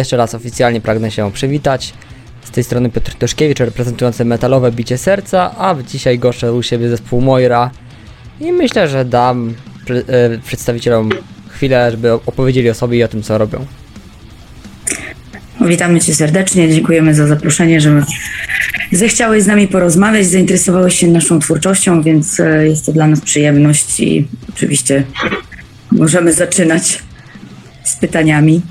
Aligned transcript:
Jeszcze 0.00 0.16
raz 0.16 0.34
oficjalnie 0.34 0.80
pragnę 0.80 1.10
się 1.10 1.32
przywitać. 1.32 1.92
Z 2.42 2.50
tej 2.50 2.64
strony 2.64 2.90
Piotr 2.90 3.14
Toszkiewicz, 3.14 3.58
reprezentujący 3.58 4.24
metalowe 4.24 4.72
bicie 4.72 4.98
serca, 4.98 5.54
a 5.58 5.74
dzisiaj 5.88 6.18
goszczę 6.18 6.52
u 6.52 6.62
siebie 6.62 6.88
zespół 6.88 7.20
Moira. 7.20 7.70
I 8.40 8.52
myślę, 8.52 8.88
że 8.88 9.04
dam 9.04 9.54
pr- 9.86 10.02
e, 10.08 10.38
przedstawicielom 10.38 11.10
chwilę, 11.48 11.90
żeby 11.90 12.12
opowiedzieli 12.12 12.70
o 12.70 12.74
sobie 12.74 12.98
i 12.98 13.02
o 13.02 13.08
tym, 13.08 13.22
co 13.22 13.38
robią. 13.38 13.66
Witamy 15.60 16.00
Cię 16.00 16.14
serdecznie, 16.14 16.72
dziękujemy 16.72 17.14
za 17.14 17.26
zaproszenie, 17.26 17.80
że 17.80 18.02
zechciałeś 18.92 19.42
z 19.42 19.46
nami 19.46 19.68
porozmawiać, 19.68 20.26
zainteresowałeś 20.26 20.98
się 20.98 21.06
naszą 21.06 21.40
twórczością, 21.40 22.02
więc 22.02 22.40
e, 22.40 22.68
jest 22.68 22.86
to 22.86 22.92
dla 22.92 23.06
nas 23.06 23.20
przyjemność 23.20 24.00
i 24.00 24.28
oczywiście 24.48 25.04
możemy 25.92 26.32
zaczynać 26.32 27.02
z 27.84 27.96
pytaniami. 27.96 28.62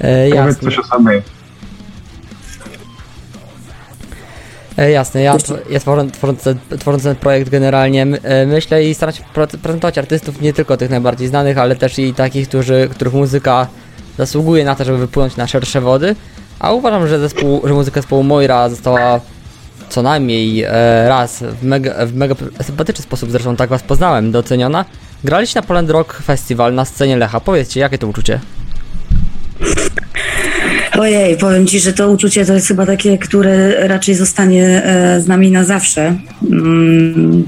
E, 0.00 0.30
Powiedz 0.30 0.34
jasne, 0.34 0.70
coś 0.70 0.78
o 0.78 0.82
sobie. 0.84 1.22
e, 4.78 4.90
jasne, 4.90 5.22
ja, 5.22 5.36
ja 5.70 5.80
tworząc, 5.80 6.12
tworząc, 6.12 6.42
ten, 6.42 6.58
tworząc 6.78 7.02
ten 7.02 7.16
projekt 7.16 7.50
generalnie 7.50 8.02
e, 8.22 8.46
myślę 8.46 8.84
i 8.84 8.94
staram 8.94 9.14
się 9.14 9.22
prezentować 9.62 9.98
artystów, 9.98 10.40
nie 10.40 10.52
tylko 10.52 10.76
tych 10.76 10.90
najbardziej 10.90 11.28
znanych, 11.28 11.58
ale 11.58 11.76
też 11.76 11.98
i 11.98 12.14
takich, 12.14 12.48
którzy, 12.48 12.88
których 12.90 13.14
muzyka 13.14 13.66
zasługuje 14.18 14.64
na 14.64 14.74
to, 14.74 14.84
żeby 14.84 14.98
wypłynąć 14.98 15.36
na 15.36 15.46
szersze 15.46 15.80
wody. 15.80 16.16
A 16.58 16.72
uważam, 16.72 17.08
że, 17.08 17.18
zespół, 17.18 17.62
że 17.64 17.74
muzyka 17.74 18.00
zespołu 18.00 18.22
Moira 18.22 18.68
została 18.68 19.20
co 19.88 20.02
najmniej 20.02 20.62
e, 20.64 20.70
raz 21.08 21.42
w 21.42 21.62
mega, 21.64 22.06
w 22.06 22.14
mega 22.14 22.34
sympatyczny 22.62 23.02
sposób, 23.02 23.30
zresztą 23.30 23.56
tak 23.56 23.70
was 23.70 23.82
poznałem, 23.82 24.32
doceniona. 24.32 24.84
Graliście 25.24 25.60
na 25.60 25.66
Poland 25.66 25.90
Rock 25.90 26.12
Festival 26.12 26.74
na 26.74 26.84
scenie 26.84 27.16
Lecha. 27.16 27.40
Powiedzcie, 27.40 27.80
jakie 27.80 27.98
to 27.98 28.06
uczucie? 28.06 28.40
Ojej, 30.98 31.36
powiem 31.36 31.66
Ci, 31.66 31.80
że 31.80 31.92
to 31.92 32.10
uczucie 32.10 32.46
to 32.46 32.54
jest 32.54 32.68
chyba 32.68 32.86
takie, 32.86 33.18
które 33.18 33.88
raczej 33.88 34.14
zostanie 34.14 34.84
e, 34.84 35.20
z 35.20 35.26
nami 35.26 35.50
na 35.50 35.64
zawsze. 35.64 36.16
Mm, 36.50 37.44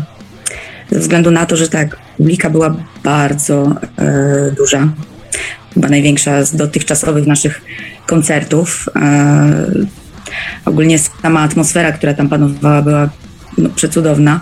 ze 0.91 0.99
względu 0.99 1.31
na 1.31 1.47
to, 1.47 1.57
że 1.57 1.69
tak, 1.69 1.97
publika 2.17 2.51
była 2.51 2.77
bardzo 3.05 3.75
e, 3.99 4.51
duża. 4.57 4.89
Chyba 5.75 5.89
największa 5.89 6.45
z 6.45 6.57
dotychczasowych 6.57 7.27
naszych 7.27 7.61
koncertów. 8.07 8.89
E, 8.97 9.71
ogólnie 10.65 10.99
sama 10.99 11.41
atmosfera, 11.41 11.93
która 11.93 12.15
tam 12.15 12.29
panowała, 12.29 12.83
była 12.83 13.09
no, 13.59 13.69
przecudowna. 13.69 14.41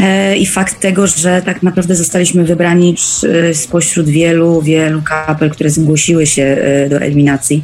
E, 0.00 0.36
I 0.36 0.46
fakt 0.46 0.80
tego, 0.80 1.06
że 1.06 1.42
tak 1.44 1.62
naprawdę 1.62 1.94
zostaliśmy 1.94 2.44
wybrani 2.44 2.94
przy- 2.94 3.54
spośród 3.54 4.08
wielu, 4.08 4.62
wielu 4.62 5.02
kapel, 5.02 5.50
które 5.50 5.70
zgłosiły 5.70 6.26
się 6.26 6.42
e, 6.42 6.88
do 6.88 6.96
eliminacji 7.00 7.62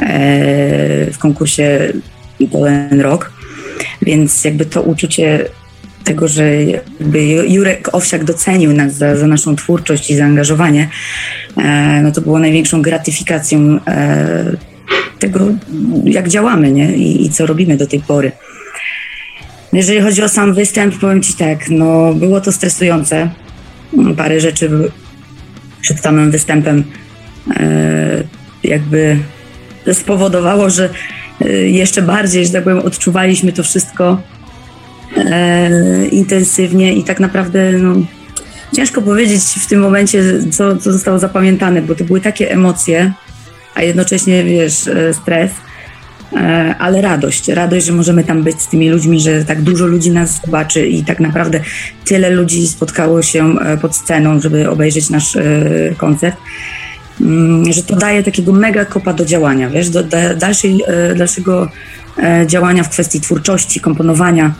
e, 0.00 0.06
w 1.12 1.18
konkursie 1.18 1.92
Polen 2.52 3.00
Rock. 3.00 3.32
Więc 4.02 4.44
jakby 4.44 4.66
to 4.66 4.82
uczucie 4.82 5.44
tego, 6.04 6.28
że 6.28 6.50
Jurek 7.48 7.94
Owsiak 7.94 8.24
docenił 8.24 8.72
nas 8.72 8.94
za, 8.94 9.16
za 9.16 9.26
naszą 9.26 9.56
twórczość 9.56 10.10
i 10.10 10.16
zaangażowanie, 10.16 10.88
e, 11.56 12.00
no 12.02 12.12
to 12.12 12.20
było 12.20 12.38
największą 12.38 12.82
gratyfikacją 12.82 13.78
e, 13.86 14.52
tego, 15.18 15.40
jak 16.04 16.28
działamy 16.28 16.72
nie? 16.72 16.96
I, 16.96 17.26
i 17.26 17.30
co 17.30 17.46
robimy 17.46 17.76
do 17.76 17.86
tej 17.86 18.00
pory. 18.00 18.32
Jeżeli 19.74 20.00
chodzi 20.00 20.22
o 20.22 20.28
sam 20.28 20.54
występ, 20.54 20.98
powiem 20.98 21.22
Ci 21.22 21.34
tak, 21.34 21.70
no 21.70 22.14
było 22.14 22.40
to 22.40 22.52
stresujące. 22.52 23.30
Mm, 23.98 24.16
Parę 24.16 24.40
rzeczy 24.40 24.70
przed 25.80 26.00
samym 26.00 26.30
występem 26.30 26.84
e, 27.56 28.22
jakby 28.64 29.18
spowodowało, 29.92 30.70
że 30.70 30.90
e, 31.40 31.48
jeszcze 31.52 32.02
bardziej, 32.02 32.46
że 32.46 32.52
tak 32.52 32.64
powiem, 32.64 32.78
odczuwaliśmy 32.78 33.52
to 33.52 33.62
wszystko 33.62 34.20
e, 35.16 36.06
intensywnie 36.06 36.94
i 36.94 37.04
tak 37.04 37.20
naprawdę 37.20 37.72
no, 37.72 37.94
ciężko 38.76 39.02
powiedzieć 39.02 39.42
w 39.42 39.66
tym 39.66 39.80
momencie, 39.80 40.22
co, 40.50 40.76
co 40.76 40.92
zostało 40.92 41.18
zapamiętane, 41.18 41.82
bo 41.82 41.94
to 41.94 42.04
były 42.04 42.20
takie 42.20 42.50
emocje, 42.50 43.12
a 43.74 43.82
jednocześnie, 43.82 44.44
wiesz, 44.44 44.90
stres, 45.22 45.52
ale 46.78 47.00
radość, 47.00 47.48
radość, 47.48 47.86
że 47.86 47.92
możemy 47.92 48.24
tam 48.24 48.42
być 48.42 48.62
z 48.62 48.68
tymi 48.68 48.90
ludźmi, 48.90 49.20
że 49.20 49.44
tak 49.44 49.62
dużo 49.62 49.86
ludzi 49.86 50.10
nas 50.10 50.40
zobaczy 50.44 50.86
i 50.88 51.04
tak 51.04 51.20
naprawdę 51.20 51.60
tyle 52.04 52.30
ludzi 52.30 52.68
spotkało 52.68 53.22
się 53.22 53.58
e, 53.58 53.78
pod 53.78 53.96
sceną, 53.96 54.40
żeby 54.40 54.70
obejrzeć 54.70 55.10
nasz 55.10 55.36
e, 55.36 55.44
koncert, 55.96 56.36
Mm, 57.20 57.72
że 57.72 57.82
to 57.82 57.96
daje 57.96 58.22
takiego 58.22 58.52
mega 58.52 58.84
kopa 58.84 59.12
do 59.12 59.24
działania, 59.24 59.70
wiesz, 59.70 59.90
do, 59.90 60.02
dalszej, 60.36 60.82
e, 60.86 61.14
dalszego 61.14 61.68
e, 62.22 62.46
działania 62.46 62.82
w 62.82 62.90
kwestii 62.90 63.20
twórczości, 63.20 63.80
komponowania 63.80 64.54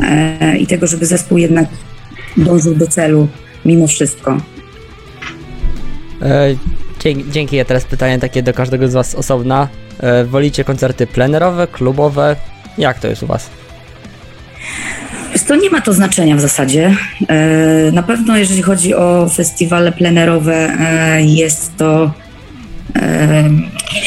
e, 0.00 0.56
i 0.56 0.66
tego, 0.66 0.86
żeby 0.86 1.06
zespół 1.06 1.38
jednak 1.38 1.68
dążył 2.36 2.74
do 2.74 2.86
celu 2.86 3.28
mimo 3.64 3.86
wszystko. 3.86 4.36
E, 6.22 6.54
dzięki. 7.30 7.56
Ja 7.56 7.64
teraz 7.64 7.84
pytanie 7.84 8.18
takie 8.18 8.42
do 8.42 8.52
każdego 8.52 8.88
z 8.88 8.92
Was 8.92 9.14
osobna. 9.14 9.68
E, 10.00 10.24
wolicie 10.24 10.64
koncerty 10.64 11.06
plenerowe, 11.06 11.66
klubowe? 11.66 12.36
Jak 12.78 12.98
to 12.98 13.08
jest 13.08 13.22
u 13.22 13.26
Was? 13.26 13.50
To 15.46 15.56
nie 15.56 15.70
ma 15.70 15.80
to 15.80 15.92
znaczenia 15.92 16.36
w 16.36 16.40
zasadzie. 16.40 16.96
E, 17.28 17.92
Na 17.92 18.02
pewno, 18.02 18.36
jeżeli 18.38 18.62
chodzi 18.62 18.94
o 18.94 19.28
festiwale 19.28 19.92
plenerowe, 19.92 20.54
e, 20.80 21.22
jest 21.22 21.76
to, 21.76 22.10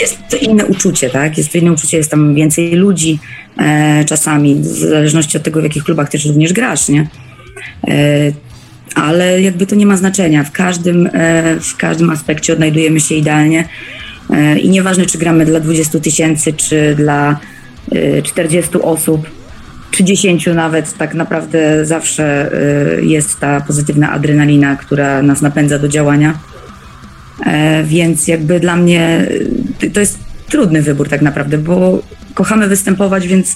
jest 0.01 0.17
to 0.29 0.37
inne 0.37 0.65
uczucie, 0.65 1.09
tak? 1.09 1.37
Jest 1.37 1.51
to 1.51 1.57
inne 1.57 1.71
uczucie, 1.71 1.97
jest 1.97 2.11
tam 2.11 2.35
więcej 2.35 2.71
ludzi 2.71 3.19
czasami, 4.05 4.55
w 4.55 4.65
zależności 4.65 5.37
od 5.37 5.43
tego, 5.43 5.59
w 5.59 5.63
jakich 5.63 5.83
klubach 5.83 6.09
też 6.09 6.25
również 6.25 6.53
grasz, 6.53 6.89
nie? 6.89 7.07
Ale 8.95 9.41
jakby 9.41 9.65
to 9.65 9.75
nie 9.75 9.85
ma 9.85 9.97
znaczenia. 9.97 10.43
W 10.43 10.51
każdym, 10.51 11.09
w 11.61 11.77
każdym 11.77 12.09
aspekcie 12.09 12.53
odnajdujemy 12.53 12.99
się 12.99 13.15
idealnie. 13.15 13.65
E, 14.29 14.59
I 14.59 14.69
nieważne, 14.69 15.06
czy 15.06 15.17
gramy 15.17 15.45
dla 15.45 15.59
20 15.59 16.00
tysięcy, 16.00 16.53
czy 16.53 16.95
dla 16.95 17.39
e, 17.91 18.22
40 18.22 18.81
osób, 18.81 19.28
czy 19.94 20.03
10 20.03 20.47
nawet, 20.56 20.97
tak 20.97 21.13
naprawdę 21.13 21.85
zawsze 21.85 22.51
y, 23.00 23.06
jest 23.06 23.39
ta 23.39 23.62
pozytywna 23.62 24.12
adrenalina, 24.12 24.75
która 24.75 25.22
nas 25.22 25.41
napędza 25.41 25.79
do 25.79 25.88
działania. 25.88 26.33
E, 27.45 27.83
Więc 27.83 28.27
jakby 28.27 28.59
dla 28.59 28.75
mnie 28.75 29.27
to 29.94 30.00
jest 30.00 30.19
trudny 30.50 30.81
wybór 30.81 31.09
tak 31.09 31.21
naprawdę, 31.21 31.57
bo 31.57 32.00
kochamy 32.33 32.68
występować, 32.68 33.27
więc 33.27 33.56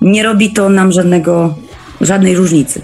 nie 0.00 0.22
robi 0.22 0.52
to 0.52 0.68
nam 0.68 0.92
żadnego, 0.92 1.54
żadnej 2.00 2.36
różnicy. 2.36 2.80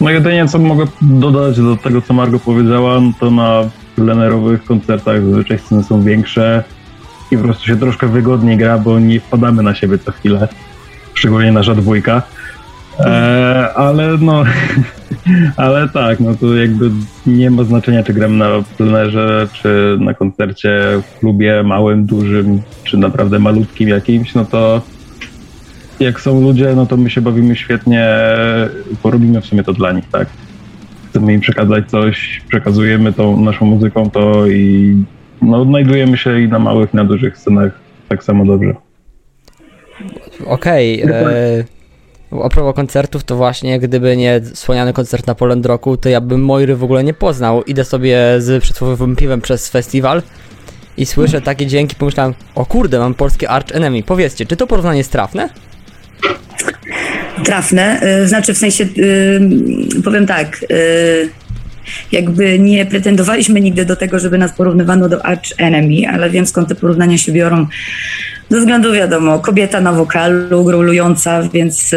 No 0.00 0.10
jedynie 0.10 0.48
co 0.48 0.58
mogę 0.58 0.84
dodać 1.00 1.56
do 1.56 1.76
tego, 1.76 2.02
co 2.02 2.14
Margo 2.14 2.38
powiedziała, 2.38 3.00
to 3.20 3.30
na 3.30 3.70
plenerowych 3.98 4.64
koncertach 4.64 5.24
zazwyczaj 5.24 5.58
sceny 5.58 5.82
są 5.82 6.02
większe 6.02 6.64
i 7.30 7.36
po 7.36 7.42
prostu 7.42 7.66
się 7.66 7.76
troszkę 7.76 8.06
wygodniej 8.06 8.56
gra, 8.56 8.78
bo 8.78 8.98
nie 8.98 9.20
wpadamy 9.20 9.62
na 9.62 9.74
siebie 9.74 9.98
co 9.98 10.12
chwilę, 10.12 10.48
szczególnie 11.14 11.52
nasza 11.52 11.74
dwójka. 11.74 12.22
E, 13.00 13.72
ale 13.74 14.18
no, 14.20 14.44
ale 15.56 15.88
tak, 15.88 16.20
no 16.20 16.34
to 16.34 16.54
jakby 16.54 16.90
nie 17.26 17.50
ma 17.50 17.64
znaczenia, 17.64 18.02
czy 18.02 18.14
gramy 18.14 18.36
na 18.36 18.48
plenerze, 18.76 19.48
czy 19.52 19.98
na 20.00 20.14
koncercie 20.14 20.80
w 21.02 21.18
klubie 21.18 21.62
małym, 21.62 22.06
dużym, 22.06 22.62
czy 22.84 22.96
naprawdę 22.96 23.38
malutkim 23.38 23.88
jakimś, 23.88 24.34
no 24.34 24.44
to 24.44 24.82
jak 26.00 26.20
są 26.20 26.40
ludzie, 26.40 26.72
no 26.76 26.86
to 26.86 26.96
my 26.96 27.10
się 27.10 27.20
bawimy 27.20 27.56
świetnie, 27.56 28.08
bo 29.02 29.10
robimy 29.10 29.40
w 29.40 29.46
sumie 29.46 29.64
to 29.64 29.72
dla 29.72 29.92
nich, 29.92 30.04
tak? 30.12 30.28
Chcemy 31.18 31.32
im 31.32 31.40
przekazać 31.40 31.90
coś, 31.90 32.42
przekazujemy 32.48 33.12
tą 33.12 33.40
naszą 33.40 33.66
muzyką 33.66 34.10
to 34.10 34.46
i 34.46 34.94
no, 35.42 35.60
odnajdujemy 35.60 36.16
się 36.16 36.40
i 36.40 36.48
na 36.48 36.58
małych, 36.58 36.94
i 36.94 36.96
na 36.96 37.04
dużych 37.04 37.38
scenach 37.38 37.72
tak 38.08 38.24
samo 38.24 38.44
dobrze. 38.44 38.74
Okej. 40.46 41.02
e, 41.02 41.64
a 42.44 42.48
propos 42.48 42.74
koncertów, 42.74 43.24
to 43.24 43.36
właśnie 43.36 43.78
gdyby 43.80 44.16
nie 44.16 44.40
wspomniany 44.40 44.92
koncert 44.92 45.26
na 45.26 45.34
Poland 45.34 45.66
Rocku, 45.66 45.96
to 45.96 46.08
ja 46.08 46.20
bym 46.20 46.44
Moiry 46.44 46.76
w 46.76 46.84
ogóle 46.84 47.04
nie 47.04 47.14
poznał. 47.14 47.62
Idę 47.62 47.84
sobie 47.84 48.18
z 48.38 48.62
przysłowiowym 48.62 49.16
piwem 49.16 49.40
przez 49.40 49.68
festiwal 49.68 50.22
i 50.96 51.06
słyszę 51.06 51.40
takie 51.40 51.66
dźwięki, 51.66 51.96
pomyślałem, 51.96 52.34
o 52.54 52.66
kurde, 52.66 52.98
mam 52.98 53.14
polskie 53.14 53.50
Arch 53.50 53.76
Enemy. 53.76 54.02
Powiedzcie, 54.02 54.46
czy 54.46 54.56
to 54.56 54.66
porównanie 54.66 54.98
jest 54.98 55.12
trafne? 55.12 55.48
Trafne, 57.44 58.00
y, 58.22 58.28
znaczy 58.28 58.54
w 58.54 58.58
sensie, 58.58 58.84
y, 58.84 60.02
powiem 60.04 60.26
tak, 60.26 60.64
y, 60.70 61.28
jakby 62.12 62.58
nie 62.58 62.86
pretendowaliśmy 62.86 63.60
nigdy 63.60 63.84
do 63.84 63.96
tego, 63.96 64.18
żeby 64.18 64.38
nas 64.38 64.52
porównywano 64.52 65.08
do 65.08 65.26
Arch 65.26 65.52
Enemy, 65.58 66.08
ale 66.12 66.30
wiem 66.30 66.46
skąd 66.46 66.68
te 66.68 66.74
porównania 66.74 67.18
się 67.18 67.32
biorą. 67.32 67.66
Ze 68.50 68.58
względu 68.58 68.92
wiadomo, 68.92 69.38
kobieta 69.38 69.80
na 69.80 69.92
wokalu, 69.92 70.64
grulująca, 70.64 71.42
więc 71.42 71.94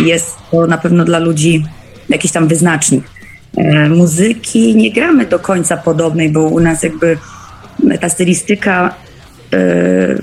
jest 0.00 0.36
to 0.50 0.66
na 0.66 0.78
pewno 0.78 1.04
dla 1.04 1.18
ludzi 1.18 1.64
jakiś 2.08 2.32
tam 2.32 2.48
wyznacznik. 2.48 3.04
E, 3.56 3.88
muzyki 3.88 4.76
nie 4.76 4.92
gramy 4.92 5.26
do 5.26 5.38
końca 5.38 5.76
podobnej, 5.76 6.30
bo 6.30 6.40
u 6.40 6.60
nas 6.60 6.82
jakby 6.82 7.18
ta 8.00 8.08
stylistyka, 8.08 8.94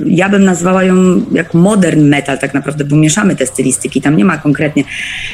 ja 0.06 0.30
bym 0.30 0.44
nazwała 0.44 0.84
ją 0.84 0.96
jak 1.32 1.54
modern 1.54 2.02
metal 2.02 2.40
tak 2.40 2.54
naprawdę, 2.54 2.86
bo 2.86 2.96
mieszamy 2.96 3.36
te 3.36 3.46
stylistyki, 3.46 4.02
tam 4.02 4.18
nie 4.18 4.26
ma 4.26 4.38
konkretnie, 4.38 4.84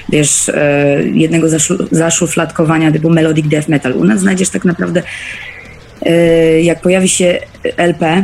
wiesz, 0.10 0.50
e, 0.50 1.04
jednego 1.04 1.48
zaszufladkowania 1.92 2.92
typu 2.92 3.10
melodic 3.10 3.48
death 3.48 3.70
metal. 3.70 3.94
U 3.94 4.04
nas 4.04 4.20
znajdziesz 4.20 4.50
tak 4.50 4.66
naprawdę, 4.66 5.04
jak 6.62 6.82
pojawi 6.82 7.10
się 7.10 7.40
LP, 7.78 8.24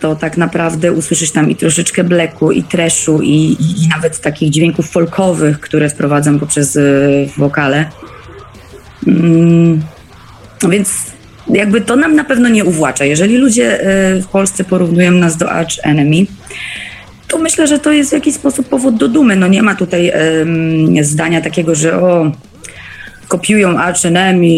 to 0.00 0.16
tak 0.16 0.36
naprawdę 0.36 0.92
usłyszysz 0.92 1.30
tam 1.30 1.50
i 1.50 1.56
troszeczkę 1.56 2.04
bleku, 2.04 2.52
i 2.52 2.62
treszu, 2.62 3.22
i, 3.22 3.28
i, 3.28 3.84
i 3.84 3.88
nawet 3.88 4.20
takich 4.20 4.50
dźwięków 4.50 4.90
folkowych, 4.90 5.60
które 5.60 5.90
wprowadzam 5.90 6.40
poprzez 6.40 6.78
wokale. 7.36 7.90
Mm, 9.06 9.82
więc 10.68 11.17
jakby 11.50 11.80
to 11.80 11.96
nam 11.96 12.16
na 12.16 12.24
pewno 12.24 12.48
nie 12.48 12.64
uwłacza. 12.64 13.04
Jeżeli 13.04 13.36
ludzie 13.36 13.80
e, 13.80 14.20
w 14.20 14.26
Polsce 14.26 14.64
porównują 14.64 15.10
nas 15.10 15.36
do 15.36 15.50
Arch 15.50 15.74
Enemy, 15.82 16.26
to 17.28 17.38
myślę, 17.38 17.66
że 17.66 17.78
to 17.78 17.92
jest 17.92 18.10
w 18.10 18.12
jakiś 18.12 18.34
sposób 18.34 18.68
powód 18.68 18.96
do 18.96 19.08
dumy. 19.08 19.36
No 19.36 19.48
nie 19.48 19.62
ma 19.62 19.74
tutaj 19.74 20.12
zdania 21.02 21.40
takiego, 21.40 21.74
że 21.74 22.00
o, 22.00 22.32
kopiują 23.28 23.78
Arch 23.78 24.04
Enemy, 24.04 24.48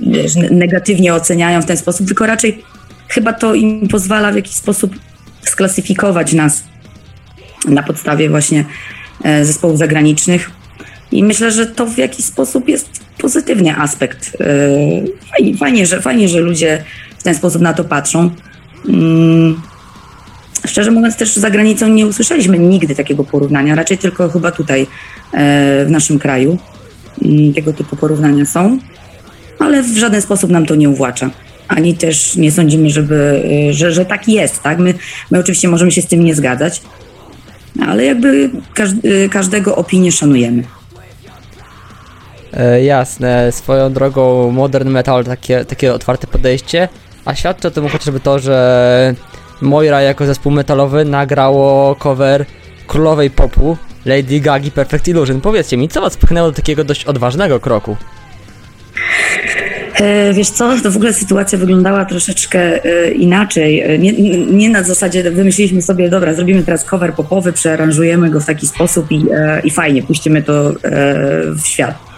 wiesz, 0.00 0.32
negatywnie 0.50 1.14
oceniają 1.14 1.62
w 1.62 1.66
ten 1.66 1.76
sposób, 1.76 2.06
tylko 2.06 2.26
raczej 2.26 2.62
chyba 3.08 3.32
to 3.32 3.54
im 3.54 3.88
pozwala 3.88 4.32
w 4.32 4.36
jakiś 4.36 4.54
sposób 4.54 4.94
sklasyfikować 5.42 6.32
nas 6.32 6.64
na 7.68 7.82
podstawie 7.82 8.30
właśnie 8.30 8.64
e, 9.24 9.44
zespołów 9.44 9.78
zagranicznych. 9.78 10.50
I 11.12 11.24
myślę, 11.24 11.50
że 11.50 11.66
to 11.66 11.86
w 11.86 11.98
jakiś 11.98 12.24
sposób 12.24 12.68
jest 12.68 12.88
pozytywny 13.18 13.76
aspekt. 13.76 14.36
E, 14.40 14.46
fajnie, 15.30 15.56
fajnie, 15.56 15.86
że, 15.86 16.00
fajnie, 16.00 16.28
że 16.28 16.40
ludzie 16.40 16.84
w 17.18 17.22
ten 17.22 17.34
sposób 17.34 17.62
na 17.62 17.74
to 17.74 17.84
patrzą. 17.84 18.30
Mm, 18.88 19.60
szczerze 20.66 20.90
mówiąc, 20.90 21.16
też 21.16 21.36
za 21.36 21.50
granicą 21.50 21.88
nie 21.88 22.06
usłyszeliśmy 22.06 22.58
nigdy 22.58 22.94
takiego 22.94 23.24
porównania, 23.24 23.74
raczej 23.74 23.98
tylko 23.98 24.28
chyba 24.28 24.52
tutaj 24.52 24.86
e, 25.32 25.84
w 25.84 25.90
naszym 25.90 26.18
kraju 26.18 26.58
mm, 27.24 27.54
tego 27.54 27.72
typu 27.72 27.96
porównania 27.96 28.46
są, 28.46 28.78
ale 29.58 29.82
w 29.82 29.98
żaden 29.98 30.22
sposób 30.22 30.50
nam 30.50 30.66
to 30.66 30.74
nie 30.74 30.90
uwłacza. 30.90 31.30
Ani 31.68 31.94
też 31.94 32.36
nie 32.36 32.52
sądzimy, 32.52 32.90
żeby, 32.90 33.42
e, 33.68 33.72
że, 33.72 33.92
że 33.92 34.04
tak 34.04 34.28
jest. 34.28 34.62
Tak? 34.62 34.78
My, 34.78 34.94
my 35.30 35.38
oczywiście 35.38 35.68
możemy 35.68 35.90
się 35.90 36.02
z 36.02 36.06
tym 36.06 36.24
nie 36.24 36.34
zgadzać, 36.34 36.82
ale 37.86 38.04
jakby 38.04 38.50
każdego 39.30 39.76
opinię 39.76 40.12
szanujemy. 40.12 40.62
E, 42.52 42.84
jasne, 42.84 43.52
swoją 43.52 43.92
drogą 43.92 44.50
modern 44.50 44.88
metal, 44.88 45.24
takie, 45.24 45.64
takie 45.64 45.94
otwarte 45.94 46.26
podejście, 46.26 46.88
a 47.24 47.34
świadczy 47.34 47.68
o 47.68 47.70
tym 47.70 47.88
chociażby 47.88 48.20
to, 48.20 48.38
że 48.38 49.14
Moira 49.60 50.02
jako 50.02 50.26
zespół 50.26 50.52
metalowy 50.52 51.04
nagrało 51.04 51.94
cover 51.94 52.44
królowej 52.86 53.30
popu 53.30 53.76
Lady 54.04 54.40
Gagi 54.40 54.70
Perfect 54.70 55.08
Illusion. 55.08 55.40
Powiedzcie 55.40 55.76
mi, 55.76 55.88
co 55.88 56.00
was 56.00 56.16
pchnęło 56.16 56.48
do 56.48 56.56
takiego 56.56 56.84
dość 56.84 57.04
odważnego 57.04 57.60
kroku? 57.60 57.96
E, 59.94 60.32
wiesz 60.34 60.50
co, 60.50 60.76
to 60.82 60.90
w 60.90 60.96
ogóle 60.96 61.12
sytuacja 61.12 61.58
wyglądała 61.58 62.04
troszeczkę 62.04 62.84
e, 62.84 63.10
inaczej. 63.10 63.98
Nie, 63.98 64.12
nie, 64.46 64.70
na 64.70 64.82
zasadzie 64.82 65.30
wymyśliliśmy 65.30 65.82
sobie, 65.82 66.08
dobra, 66.08 66.34
zrobimy 66.34 66.62
teraz 66.62 66.84
cover 66.84 67.14
popowy, 67.14 67.52
przearanżujemy 67.52 68.30
go 68.30 68.40
w 68.40 68.46
taki 68.46 68.66
sposób 68.66 69.12
i, 69.12 69.26
i 69.64 69.70
fajnie, 69.70 70.02
puścimy 70.02 70.42
to 70.42 70.72
w 71.56 71.66
świat. 71.66 72.09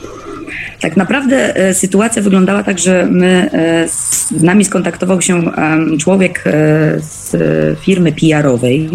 Tak 0.80 0.96
naprawdę 0.96 1.56
e, 1.56 1.74
sytuacja 1.74 2.22
wyglądała 2.22 2.62
tak, 2.62 2.78
że 2.78 3.06
my, 3.10 3.50
e, 3.52 3.88
z 3.88 4.42
nami 4.42 4.64
skontaktował 4.64 5.22
się 5.22 5.42
człowiek 6.00 6.44
e, 6.46 6.50
z 7.00 7.36
firmy 7.80 8.12
PR-owej 8.12 8.90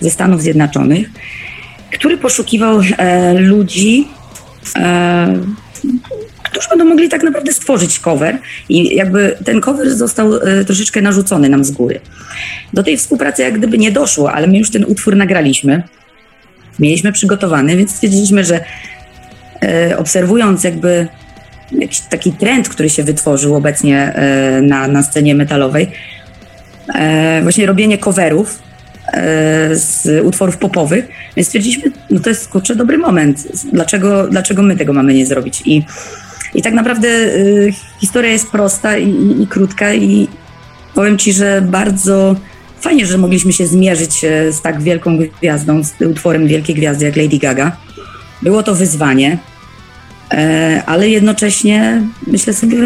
ze 0.00 0.10
Stanów 0.10 0.42
Zjednoczonych, 0.42 1.10
który 1.92 2.18
poszukiwał 2.18 2.80
ludzi, 3.38 4.08
którzy 6.42 6.68
będą 6.68 6.84
mogli 6.84 7.08
tak 7.08 7.22
naprawdę 7.22 7.52
stworzyć 7.52 7.98
cover 7.98 8.38
i 8.68 8.96
jakby 8.96 9.36
ten 9.44 9.60
cover 9.60 9.94
został 9.94 10.32
troszeczkę 10.66 11.02
narzucony 11.02 11.48
nam 11.48 11.64
z 11.64 11.70
góry. 11.70 12.00
Do 12.72 12.82
tej 12.82 12.96
współpracy 12.96 13.42
jak 13.42 13.58
gdyby 13.58 13.78
nie 13.78 13.92
doszło, 13.92 14.32
ale 14.32 14.46
my 14.46 14.58
już 14.58 14.70
ten 14.70 14.84
utwór 14.84 15.16
nagraliśmy, 15.16 15.82
mieliśmy 16.78 17.12
przygotowany, 17.12 17.76
więc 17.76 17.90
stwierdziliśmy, 17.90 18.44
że 18.44 18.60
obserwując 19.98 20.64
jakby 20.64 21.08
jakiś 21.72 22.00
taki 22.00 22.32
trend, 22.32 22.68
który 22.68 22.90
się 22.90 23.02
wytworzył 23.02 23.54
obecnie 23.54 24.14
e, 24.14 24.62
na, 24.62 24.88
na 24.88 25.02
scenie 25.02 25.34
metalowej, 25.34 25.90
e, 26.94 27.42
właśnie 27.42 27.66
robienie 27.66 27.98
coverów 27.98 28.58
z 29.72 30.06
utworów 30.24 30.56
popowych, 30.56 31.08
więc 31.36 31.48
stwierdziliśmy, 31.48 31.90
no 32.10 32.20
to 32.20 32.28
jest 32.28 32.48
kurczę 32.48 32.76
dobry 32.76 32.98
moment, 32.98 33.48
dlaczego, 33.72 34.28
dlaczego 34.28 34.62
my 34.62 34.76
tego 34.76 34.92
mamy 34.92 35.14
nie 35.14 35.26
zrobić? 35.26 35.62
I 35.64 35.84
i 36.54 36.62
tak 36.62 36.74
naprawdę 36.74 37.08
historia 38.00 38.30
jest 38.30 38.50
prosta 38.50 38.96
i, 38.96 39.10
i, 39.10 39.42
i, 39.42 39.46
krótka 39.46 39.94
i 39.94 40.28
powiem 40.94 41.18
Ci, 41.18 41.32
że 41.32 41.62
bardzo 41.62 42.36
fajnie, 42.80 43.06
że 43.06 43.18
mogliśmy 43.18 43.52
się 43.52 43.66
zmierzyć 43.66 44.20
z 44.50 44.62
tak 44.62 44.82
wielką 44.82 45.18
gwiazdą, 45.40 45.84
z 45.84 46.02
utworem 46.02 46.46
wielkiej 46.46 46.74
gwiazdy 46.74 47.04
jak 47.04 47.16
Lady 47.16 47.38
Gaga. 47.38 47.76
Było 48.42 48.62
to 48.62 48.74
wyzwanie, 48.74 49.32
e, 49.32 49.49
ale 50.86 51.08
jednocześnie 51.08 52.02
myślę 52.26 52.54
sobie, 52.54 52.76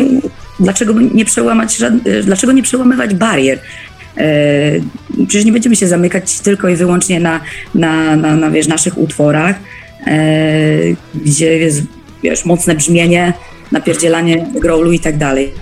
dlaczego 0.61 0.95
nie 1.15 1.25
przełamać, 1.25 1.79
dlaczego 2.23 2.53
nie 2.53 2.63
przełamywać 2.63 3.15
barier? 3.15 3.59
E, 4.17 4.81
przecież 5.27 5.45
nie 5.45 5.53
będziemy 5.53 5.77
się 5.77 5.89
zamykać 5.89 6.41
tylko 6.41 6.69
i 6.69 6.77
wyłącznie 6.77 7.21
na, 7.21 7.41
na, 7.75 8.17
na, 8.17 8.37
na 8.37 8.51
wiesz, 8.51 8.69
naszych 8.69 8.99
utworach, 8.99 9.57
e, 10.07 10.19
gdzie 11.15 11.59
jest 11.59 11.83
wiesz, 12.23 12.45
mocne 12.45 12.75
brzmienie, 12.75 13.33
napierdzielanie 13.73 14.47
growlu 14.61 14.93
i 14.93 15.01
tak 15.01 15.19
dalej. 15.19 15.53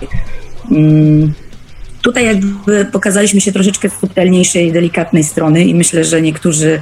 Mm, 0.71 1.33
tutaj 2.01 2.25
jakby 2.25 2.85
pokazaliśmy 2.85 3.41
się 3.41 3.51
troszeczkę 3.51 3.89
z 3.89 3.93
subtelniejszej, 3.93 4.71
delikatnej 4.71 5.23
strony 5.23 5.65
i 5.65 5.75
myślę, 5.75 6.03
że 6.03 6.21
niektórzy 6.21 6.81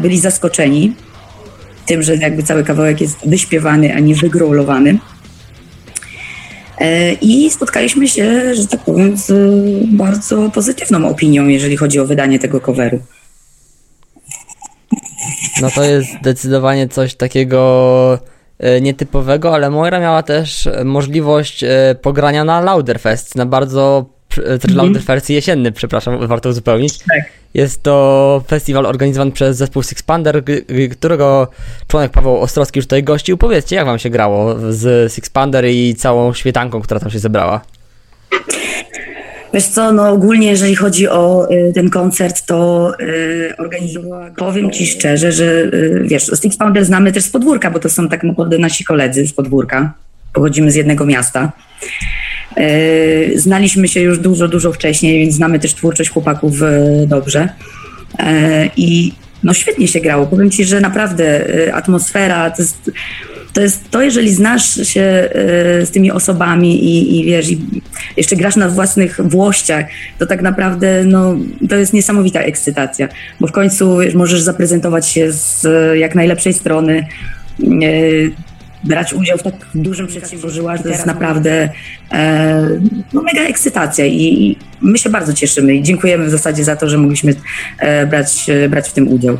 byli 0.00 0.18
zaskoczeni 0.18 0.92
tym, 1.88 2.02
że 2.02 2.16
jakby 2.16 2.42
cały 2.42 2.64
kawałek 2.64 3.00
jest 3.00 3.28
wyśpiewany, 3.28 3.94
a 3.94 3.98
nie 3.98 4.14
wygrolowany. 4.14 4.98
E, 6.78 7.12
I 7.12 7.50
spotkaliśmy 7.50 8.08
się, 8.08 8.54
że 8.54 8.66
tak 8.66 8.80
powiem, 8.80 9.16
z 9.16 9.32
bardzo 9.86 10.50
pozytywną 10.50 11.08
opinią, 11.08 11.46
jeżeli 11.46 11.76
chodzi 11.76 12.00
o 12.00 12.06
wydanie 12.06 12.38
tego 12.38 12.60
coveru. 12.60 13.00
No 15.62 15.70
to 15.70 15.84
jest 15.84 16.08
zdecydowanie 16.20 16.88
coś 16.88 17.14
takiego 17.14 18.18
e, 18.58 18.80
nietypowego, 18.80 19.54
ale 19.54 19.70
Moira 19.70 20.00
miała 20.00 20.22
też 20.22 20.68
możliwość 20.84 21.64
e, 21.64 21.96
pogrania 22.02 22.44
na 22.44 22.60
Lauderfest, 22.60 23.36
na 23.36 23.46
bardzo 23.46 24.06
-hmm. 24.30 24.98
wersji 24.98 25.34
jesienny, 25.34 25.72
przepraszam, 25.72 26.26
warto 26.26 26.48
uzupełnić. 26.48 26.98
Tak. 26.98 27.37
Jest 27.54 27.82
to 27.82 28.44
festiwal 28.46 28.86
organizowany 28.86 29.32
przez 29.32 29.56
zespół 29.56 29.82
Sixpander, 29.82 30.42
którego 30.90 31.48
członek 31.88 32.12
Paweł 32.12 32.36
Ostrowski 32.36 32.78
już 32.78 32.86
tutaj 32.86 33.02
gościł. 33.02 33.36
Powiedzcie, 33.36 33.76
jak 33.76 33.86
wam 33.86 33.98
się 33.98 34.10
grało 34.10 34.56
z 34.70 35.12
Sixpander 35.12 35.66
i 35.66 35.94
całą 35.94 36.34
świetanką, 36.34 36.80
która 36.80 37.00
tam 37.00 37.10
się 37.10 37.18
zebrała? 37.18 37.60
Wiesz 39.54 39.66
co, 39.66 39.92
no 39.92 40.08
ogólnie 40.08 40.50
jeżeli 40.50 40.76
chodzi 40.76 41.08
o 41.08 41.50
y, 41.50 41.72
ten 41.74 41.90
koncert, 41.90 42.46
to 42.46 42.92
y, 43.00 43.54
organizowała, 43.58 44.30
powiem 44.36 44.70
Ci 44.70 44.86
szczerze, 44.86 45.32
że 45.32 45.44
y, 45.44 46.02
wiesz, 46.04 46.30
Six 46.42 46.56
Pounder 46.56 46.84
znamy 46.84 47.12
też 47.12 47.24
z 47.24 47.30
podwórka, 47.30 47.70
bo 47.70 47.78
to 47.78 47.88
są 47.88 48.08
tak 48.08 48.24
naprawdę 48.24 48.58
nasi 48.58 48.84
koledzy 48.84 49.26
z 49.26 49.32
podwórka. 49.32 49.92
Pochodzimy 50.32 50.70
z 50.70 50.74
jednego 50.74 51.06
miasta. 51.06 51.52
E, 52.56 53.38
znaliśmy 53.38 53.88
się 53.88 54.00
już 54.00 54.18
dużo, 54.18 54.48
dużo 54.48 54.72
wcześniej, 54.72 55.20
więc 55.20 55.34
znamy 55.34 55.58
też 55.58 55.74
twórczość 55.74 56.10
chłopaków 56.10 56.62
e, 56.62 57.06
dobrze. 57.06 57.48
E, 58.18 58.70
I 58.76 59.12
no 59.42 59.54
świetnie 59.54 59.88
się 59.88 60.00
grało. 60.00 60.26
Powiem 60.26 60.50
ci, 60.50 60.64
że 60.64 60.80
naprawdę 60.80 61.44
atmosfera 61.74 62.50
to 62.50 62.62
jest 62.62 62.90
to, 63.52 63.60
jest 63.60 63.90
to 63.90 64.02
jeżeli 64.02 64.34
znasz 64.34 64.88
się 64.88 65.30
z 65.84 65.90
tymi 65.90 66.10
osobami 66.10 66.84
i, 66.84 67.20
i 67.20 67.24
wiesz, 67.24 67.50
i 67.50 67.60
jeszcze 68.16 68.36
grasz 68.36 68.56
na 68.56 68.68
własnych 68.68 69.20
włościach, 69.24 69.86
to 70.18 70.26
tak 70.26 70.42
naprawdę 70.42 71.04
no, 71.04 71.36
to 71.68 71.76
jest 71.76 71.92
niesamowita 71.92 72.40
ekscytacja, 72.40 73.08
bo 73.40 73.46
w 73.46 73.52
końcu 73.52 73.98
wiesz, 73.98 74.14
możesz 74.14 74.40
zaprezentować 74.40 75.08
się 75.08 75.32
z 75.32 75.66
jak 75.98 76.14
najlepszej 76.14 76.52
strony 76.52 77.06
brać 78.84 79.12
udział 79.12 79.38
w 79.38 79.42
tak 79.42 79.54
dużym 79.74 80.06
przedsięwzięciu, 80.06 80.82
to 80.82 80.88
jest 80.88 81.06
naprawdę 81.06 81.68
e, 82.12 82.68
no, 83.12 83.22
mega 83.22 83.42
ekscytacja 83.42 84.06
i, 84.06 84.22
i, 84.22 84.56
my 84.80 84.98
się 84.98 85.10
bardzo 85.10 85.32
cieszymy 85.32 85.74
i 85.74 85.82
dziękujemy 85.82 86.26
w 86.26 86.30
zasadzie 86.30 86.64
za 86.64 86.76
to, 86.76 86.88
że 86.88 86.98
mogliśmy 86.98 87.34
e, 87.78 88.06
brać, 88.06 88.50
e, 88.50 88.68
brać 88.68 88.88
w 88.88 88.92
tym 88.92 89.08
udział. 89.08 89.38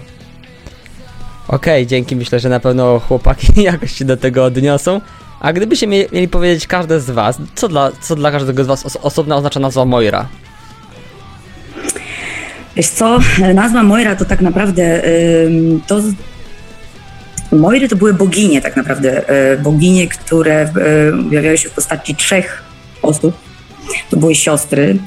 Okej, 1.48 1.82
okay, 1.82 1.86
dzięki. 1.86 2.16
Myślę, 2.16 2.40
że 2.40 2.48
na 2.48 2.60
pewno 2.60 2.98
chłopaki 2.98 3.62
jakoś 3.62 3.92
się 3.92 4.04
do 4.04 4.16
tego 4.16 4.44
odniosą. 4.44 5.00
A 5.40 5.52
gdybyście 5.52 5.86
mieli 5.86 6.28
powiedzieć 6.28 6.66
każde 6.66 7.00
z 7.00 7.10
was, 7.10 7.38
co 7.54 7.68
dla, 7.68 7.90
co 8.00 8.16
dla 8.16 8.30
każdego 8.30 8.64
z 8.64 8.66
was 8.66 8.86
os 8.86 8.96
osobna 8.96 9.36
oznacza 9.36 9.60
nazwa 9.60 9.84
Moira? 9.84 10.28
Wiesz 12.76 12.88
co, 12.88 13.18
nazwa 13.54 13.82
Moira 13.82 14.16
to 14.16 14.24
tak 14.24 14.40
naprawdę 14.40 15.02
to 15.86 16.00
Moiry 17.52 17.88
to 17.88 17.96
były 17.96 18.14
boginie 18.14 18.60
tak 18.60 18.76
naprawdę, 18.76 19.28
e, 19.28 19.56
boginie, 19.56 20.08
które 20.08 20.54
e, 20.54 20.68
objawiały 21.26 21.58
się 21.58 21.68
w 21.68 21.72
postaci 21.72 22.14
trzech 22.14 22.62
osób. 23.02 23.36
To 24.10 24.16
były 24.16 24.34
siostry. 24.34 24.98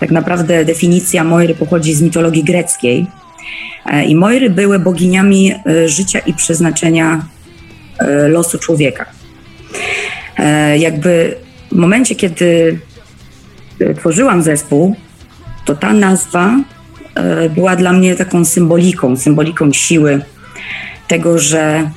Tak 0.00 0.10
naprawdę 0.10 0.64
definicja 0.64 1.24
Moiry 1.24 1.54
pochodzi 1.54 1.94
z 1.94 2.02
mitologii 2.02 2.44
greckiej. 2.44 3.06
E, 3.86 4.04
I 4.04 4.16
Moiry 4.16 4.50
były 4.50 4.78
boginiami 4.78 5.54
życia 5.86 6.18
i 6.18 6.34
przeznaczenia 6.34 7.26
losu 8.28 8.58
człowieka. 8.58 9.06
Jakby 10.78 11.36
w 11.72 11.76
momencie, 11.76 12.14
kiedy 12.14 12.78
tworzyłam 13.96 14.42
zespół, 14.42 14.96
to 15.64 15.74
ta 15.74 15.92
nazwa 15.92 16.56
była 17.54 17.76
dla 17.76 17.92
mnie 17.92 18.16
taką 18.16 18.44
symboliką, 18.44 19.16
symboliką 19.16 19.72
siły, 19.72 20.20
tego, 21.08 21.38
że 21.38 21.90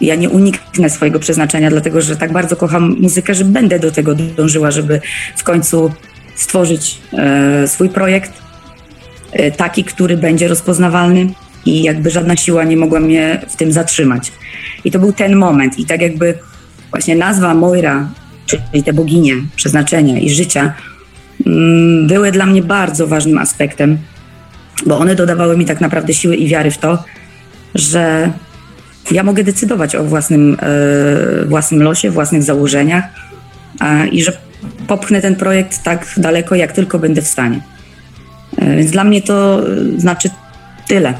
ja 0.00 0.14
nie 0.14 0.30
uniknę 0.30 0.90
swojego 0.90 1.18
przeznaczenia, 1.18 1.70
dlatego 1.70 2.00
że 2.00 2.16
tak 2.16 2.32
bardzo 2.32 2.56
kocham 2.56 2.96
muzykę, 3.00 3.34
że 3.34 3.44
będę 3.44 3.78
do 3.78 3.90
tego 3.90 4.14
dążyła, 4.14 4.70
żeby 4.70 5.00
w 5.36 5.44
końcu 5.44 5.92
stworzyć 6.34 6.98
e, 7.12 7.68
swój 7.68 7.88
projekt, 7.88 8.32
e, 9.32 9.50
taki, 9.50 9.84
który 9.84 10.16
będzie 10.16 10.48
rozpoznawalny 10.48 11.26
i 11.66 11.82
jakby 11.82 12.10
żadna 12.10 12.36
siła 12.36 12.64
nie 12.64 12.76
mogła 12.76 13.00
mnie 13.00 13.40
w 13.48 13.56
tym 13.56 13.72
zatrzymać. 13.72 14.32
I 14.84 14.90
to 14.90 14.98
był 14.98 15.12
ten 15.12 15.36
moment. 15.36 15.78
I 15.78 15.86
tak 15.86 16.00
jakby 16.00 16.38
właśnie 16.90 17.16
nazwa 17.16 17.54
Moira, 17.54 18.08
czyli 18.46 18.82
te 18.84 18.92
boginie 18.92 19.34
przeznaczenia 19.56 20.18
i 20.18 20.30
życia, 20.30 20.74
mm, 21.46 22.06
były 22.06 22.32
dla 22.32 22.46
mnie 22.46 22.62
bardzo 22.62 23.06
ważnym 23.06 23.38
aspektem, 23.38 23.98
bo 24.86 24.98
one 24.98 25.14
dodawały 25.14 25.56
mi 25.56 25.64
tak 25.64 25.80
naprawdę 25.80 26.14
siły 26.14 26.36
i 26.36 26.48
wiary 26.48 26.70
w 26.70 26.78
to, 26.78 27.04
że 27.74 28.32
ja 29.10 29.22
mogę 29.22 29.44
decydować 29.44 29.96
o 29.96 30.04
własnym, 30.04 30.56
e, 30.62 31.44
własnym 31.44 31.82
losie, 31.82 32.10
własnych 32.10 32.42
założeniach 32.42 33.04
i 34.12 34.22
że 34.22 34.32
popchnę 34.86 35.20
ten 35.20 35.36
projekt 35.36 35.82
tak 35.82 36.06
daleko, 36.16 36.54
jak 36.54 36.72
tylko 36.72 36.98
będę 36.98 37.22
w 37.22 37.28
stanie. 37.28 37.60
E, 38.58 38.76
więc 38.76 38.90
dla 38.90 39.04
mnie 39.04 39.22
to 39.22 39.62
znaczy 39.96 40.30
tyle. 40.88 41.14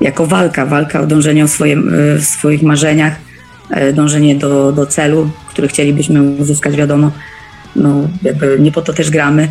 Jako 0.00 0.26
walka, 0.26 0.66
walka 0.66 1.00
o 1.00 1.06
dążenie 1.06 1.44
o 1.44 1.48
swoje, 1.48 1.76
e, 1.76 2.18
w 2.18 2.24
swoich 2.24 2.62
marzeniach, 2.62 3.16
dążenie 3.94 4.36
do, 4.36 4.72
do 4.72 4.86
celu, 4.86 5.30
który 5.48 5.68
chcielibyśmy 5.68 6.22
uzyskać, 6.22 6.76
wiadomo. 6.76 7.10
No, 7.76 8.08
jakby 8.22 8.56
nie 8.60 8.72
po 8.72 8.82
to 8.82 8.92
też 8.92 9.10
gramy, 9.10 9.48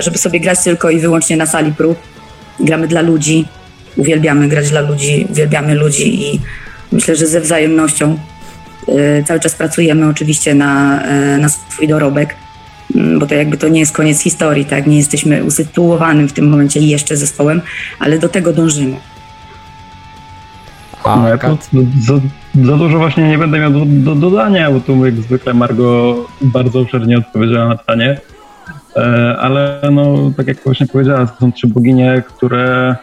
żeby 0.00 0.18
sobie 0.18 0.40
grać 0.40 0.64
tylko 0.64 0.90
i 0.90 1.00
wyłącznie 1.00 1.36
na 1.36 1.46
sali 1.46 1.72
prób. 1.72 1.98
Gramy 2.60 2.88
dla 2.88 3.00
ludzi, 3.00 3.44
uwielbiamy 3.96 4.48
grać 4.48 4.70
dla 4.70 4.80
ludzi, 4.80 5.26
uwielbiamy 5.30 5.74
ludzi 5.74 6.24
i 6.24 6.40
myślę, 6.92 7.16
że 7.16 7.26
ze 7.26 7.40
wzajemnością 7.40 8.18
y, 8.88 9.24
cały 9.26 9.40
czas 9.40 9.54
pracujemy 9.54 10.08
oczywiście 10.08 10.54
na, 10.54 11.02
y, 11.36 11.38
na 11.38 11.48
swój 11.48 11.88
dorobek, 11.88 12.34
mm, 12.94 13.18
bo 13.18 13.26
to 13.26 13.34
jakby 13.34 13.56
to 13.56 13.68
nie 13.68 13.80
jest 13.80 13.92
koniec 13.92 14.20
historii, 14.20 14.64
tak? 14.64 14.86
Nie 14.86 14.96
jesteśmy 14.96 15.44
usytuowanym 15.44 16.28
w 16.28 16.32
tym 16.32 16.48
momencie 16.48 16.80
jeszcze 16.80 17.16
zespołem, 17.16 17.62
ale 17.98 18.18
do 18.18 18.28
tego 18.28 18.52
dążymy. 18.52 18.96
A, 21.04 21.16
no 21.16 21.28
ja 21.28 21.38
tu 21.38 21.58
za, 22.00 22.14
za, 22.54 22.76
dużo 22.76 22.98
właśnie 22.98 23.28
nie 23.28 23.38
będę 23.38 23.58
miał 23.58 23.70
do, 23.70 23.84
do 23.86 24.14
dodania, 24.14 24.70
bo 24.70 24.80
tu 24.80 25.06
jak 25.06 25.14
zwykle 25.14 25.54
Margo 25.54 26.16
bardzo 26.40 26.80
obszernie 26.80 27.18
odpowiedziała 27.18 27.68
na 27.68 27.76
pytanie. 27.76 28.20
E, 28.96 29.36
ale 29.40 29.80
no, 29.92 30.32
tak 30.36 30.46
jak 30.46 30.64
właśnie 30.64 30.86
powiedziała, 30.86 31.26
to 31.26 31.40
są 31.40 31.52
trzy 31.52 31.66
boginie, 31.66 32.22
które 32.28 32.96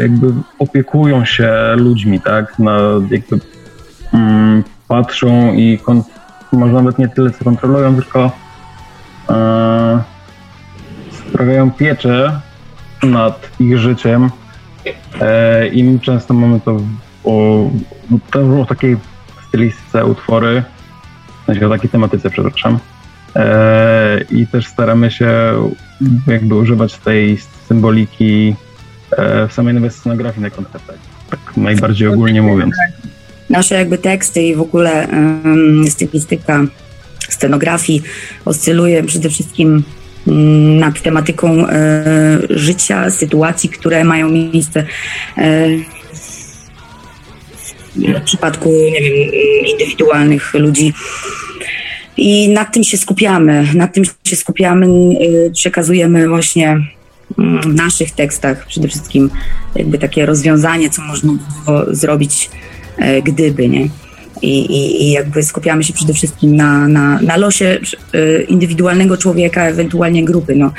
jakby 0.00 0.32
opiekują 0.58 1.24
się 1.24 1.52
ludźmi, 1.76 2.20
tak? 2.20 2.58
Na, 2.58 2.78
jakby 3.10 3.38
mm, 4.12 4.64
patrzą 4.88 5.54
i 5.54 5.78
kon- 5.78 6.02
może 6.52 6.72
nawet 6.72 6.98
nie 6.98 7.08
tyle 7.08 7.30
co 7.30 7.44
kontrolują, 7.44 7.94
tylko 7.94 8.30
e, 9.30 10.02
sprawiają 11.10 11.70
pieczę 11.70 12.40
nad 13.02 13.50
ich 13.60 13.78
życiem 13.78 14.30
e, 15.20 15.68
i 15.68 15.84
my 15.84 16.00
często 16.00 16.34
mamy 16.34 16.60
to 16.60 16.80
o, 17.24 17.70
to 18.30 18.64
w 18.64 18.66
takiej 18.66 18.96
stylistyce 19.48 20.04
utwory, 20.04 20.62
w 21.42 21.46
sensie 21.46 21.66
o 21.66 21.70
takiej 21.70 21.90
tematyce, 21.90 22.30
przepraszam. 22.30 22.78
E, 23.36 24.20
I 24.30 24.46
też 24.46 24.66
staramy 24.66 25.10
się 25.10 25.52
jakby 26.26 26.54
używać 26.54 26.98
tej 26.98 27.38
symboliki 27.38 28.56
E, 28.60 28.65
w 29.48 29.52
samej 29.52 29.74
nowej 29.74 29.90
scenografii 29.90 30.42
na 30.42 30.50
koncertach. 30.50 30.96
Tak 31.30 31.40
najbardziej 31.56 32.08
ogólnie 32.08 32.42
mówiąc. 32.42 32.74
Nasze 33.50 33.74
jakby 33.74 33.98
teksty 33.98 34.42
i 34.42 34.54
w 34.54 34.60
ogóle 34.60 35.08
um, 35.08 35.90
stylistyka 35.90 36.64
scenografii 37.28 38.02
oscyluje 38.44 39.02
przede 39.02 39.30
wszystkim 39.30 39.82
um, 40.26 40.78
nad 40.78 41.02
tematyką 41.02 41.68
e, 41.68 42.38
życia, 42.50 43.10
sytuacji, 43.10 43.68
które 43.68 44.04
mają 44.04 44.28
miejsce 44.28 44.86
e, 45.38 45.68
w 47.96 48.22
przypadku, 48.24 48.72
nie 48.92 49.00
wiem, 49.00 49.30
indywidualnych 49.72 50.54
ludzi. 50.54 50.92
I 52.16 52.48
nad 52.48 52.72
tym 52.72 52.84
się 52.84 52.96
skupiamy, 52.96 53.66
nad 53.74 53.94
tym 53.94 54.04
się 54.24 54.36
skupiamy, 54.36 54.86
e, 54.86 55.50
przekazujemy 55.50 56.28
właśnie 56.28 56.95
w 57.38 57.74
naszych 57.74 58.10
tekstach 58.10 58.66
przede 58.66 58.88
wszystkim 58.88 59.30
jakby 59.74 59.98
takie 59.98 60.26
rozwiązanie, 60.26 60.90
co 60.90 61.02
można 61.02 61.32
było 61.64 61.84
zrobić 61.94 62.50
e, 62.98 63.22
gdyby, 63.22 63.68
nie? 63.68 63.88
I, 64.42 64.58
i, 64.58 65.02
I, 65.02 65.10
jakby 65.12 65.42
skupiamy 65.42 65.84
się 65.84 65.92
przede 65.92 66.12
wszystkim 66.12 66.56
na, 66.56 66.88
na, 66.88 67.20
na 67.22 67.36
losie 67.36 67.78
e, 68.14 68.42
indywidualnego 68.42 69.16
człowieka, 69.16 69.64
ewentualnie 69.64 70.24
grupy. 70.24 70.56
No. 70.56 70.72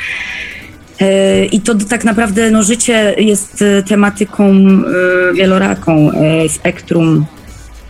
E, 1.00 1.46
I 1.46 1.62
to 1.62 1.76
tak 1.76 2.04
naprawdę 2.04 2.52
no, 2.52 2.64
życie 2.64 3.16
jest 3.18 3.64
tematyką 3.88 4.54
wieloraką, 5.36 6.12
spektrum 6.50 7.26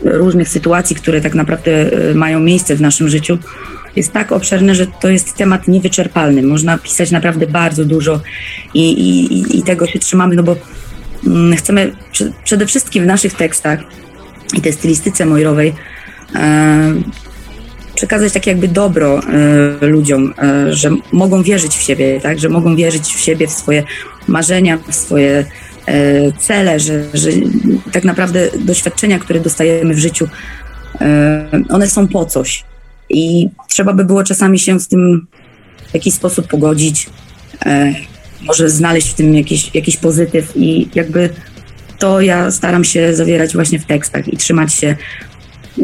różnych 0.02 0.50
sytuacji, 0.50 0.96
które 0.96 1.22
tak 1.22 1.36
naprawdę 1.36 1.92
mają 2.16 2.40
miejsce 2.40 2.76
w 2.76 2.82
naszym 2.82 3.10
życiu 3.10 3.38
jest 3.98 4.14
tak 4.14 4.32
obszerne, 4.32 4.76
że 4.76 4.88
to 4.88 5.10
jest 5.10 5.36
temat 5.36 5.68
niewyczerpalny. 5.68 6.44
Można 6.44 6.78
pisać 6.78 7.12
naprawdę 7.12 7.48
bardzo 7.48 7.86
dużo 7.86 8.22
i, 8.74 8.92
i, 8.92 9.60
i 9.60 9.64
tego 9.64 9.88
się 9.88 10.00
trzymamy, 10.00 10.36
no 10.36 10.44
bo 10.44 10.56
mm, 11.28 11.58
chcemy 11.58 11.96
przede 12.44 12.66
wszystkim 12.66 13.04
w 13.04 13.08
naszych 13.08 13.34
tekstach 13.34 13.80
i 14.54 14.62
tej 14.62 14.74
stylistyce 14.74 15.26
mojrowej 15.26 15.74
e, 16.36 16.94
przekazać 17.96 18.34
tak 18.34 18.48
jakby 18.48 18.68
dobro 18.68 19.20
e, 19.82 19.88
ludziom, 19.88 20.34
e, 20.38 20.74
że 20.74 20.90
mogą 21.12 21.44
wierzyć 21.44 21.78
w 21.78 21.82
siebie, 21.82 22.20
tak? 22.22 22.40
że 22.40 22.50
mogą 22.50 22.76
wierzyć 22.76 23.16
w 23.16 23.20
siebie, 23.20 23.48
w 23.48 23.52
swoje 23.52 23.84
marzenia, 24.28 24.78
w 24.88 24.96
swoje 24.96 25.46
cele, 26.40 26.80
że, 26.80 27.04
że 27.14 27.30
tak 27.92 28.04
naprawdę 28.04 28.50
doświadczenia, 28.60 29.20
które 29.20 29.40
dostajemy 29.40 29.94
w 29.94 30.00
życiu, 30.00 30.28
one 31.70 31.88
są 31.88 32.08
po 32.08 32.26
coś. 32.26 32.64
I 33.10 33.50
trzeba 33.70 33.94
by 33.94 34.06
było 34.06 34.24
czasami 34.24 34.60
się 34.60 34.80
z 34.80 34.88
tym 34.88 35.28
w 35.92 35.94
jakiś 35.94 36.14
sposób 36.14 36.48
pogodzić, 36.48 37.10
e, 37.66 37.94
może 38.42 38.70
znaleźć 38.70 39.10
w 39.10 39.14
tym 39.14 39.36
jakiś, 39.36 39.76
jakiś 39.76 39.98
pozytyw 39.98 40.58
i 40.58 40.90
jakby 40.96 41.30
to 42.00 42.22
ja 42.22 42.52
staram 42.52 42.84
się 42.84 43.16
zawierać 43.16 43.54
właśnie 43.54 43.80
w 43.80 43.86
tekstach 43.86 44.28
i 44.28 44.38
trzymać 44.38 44.74
się 44.74 44.96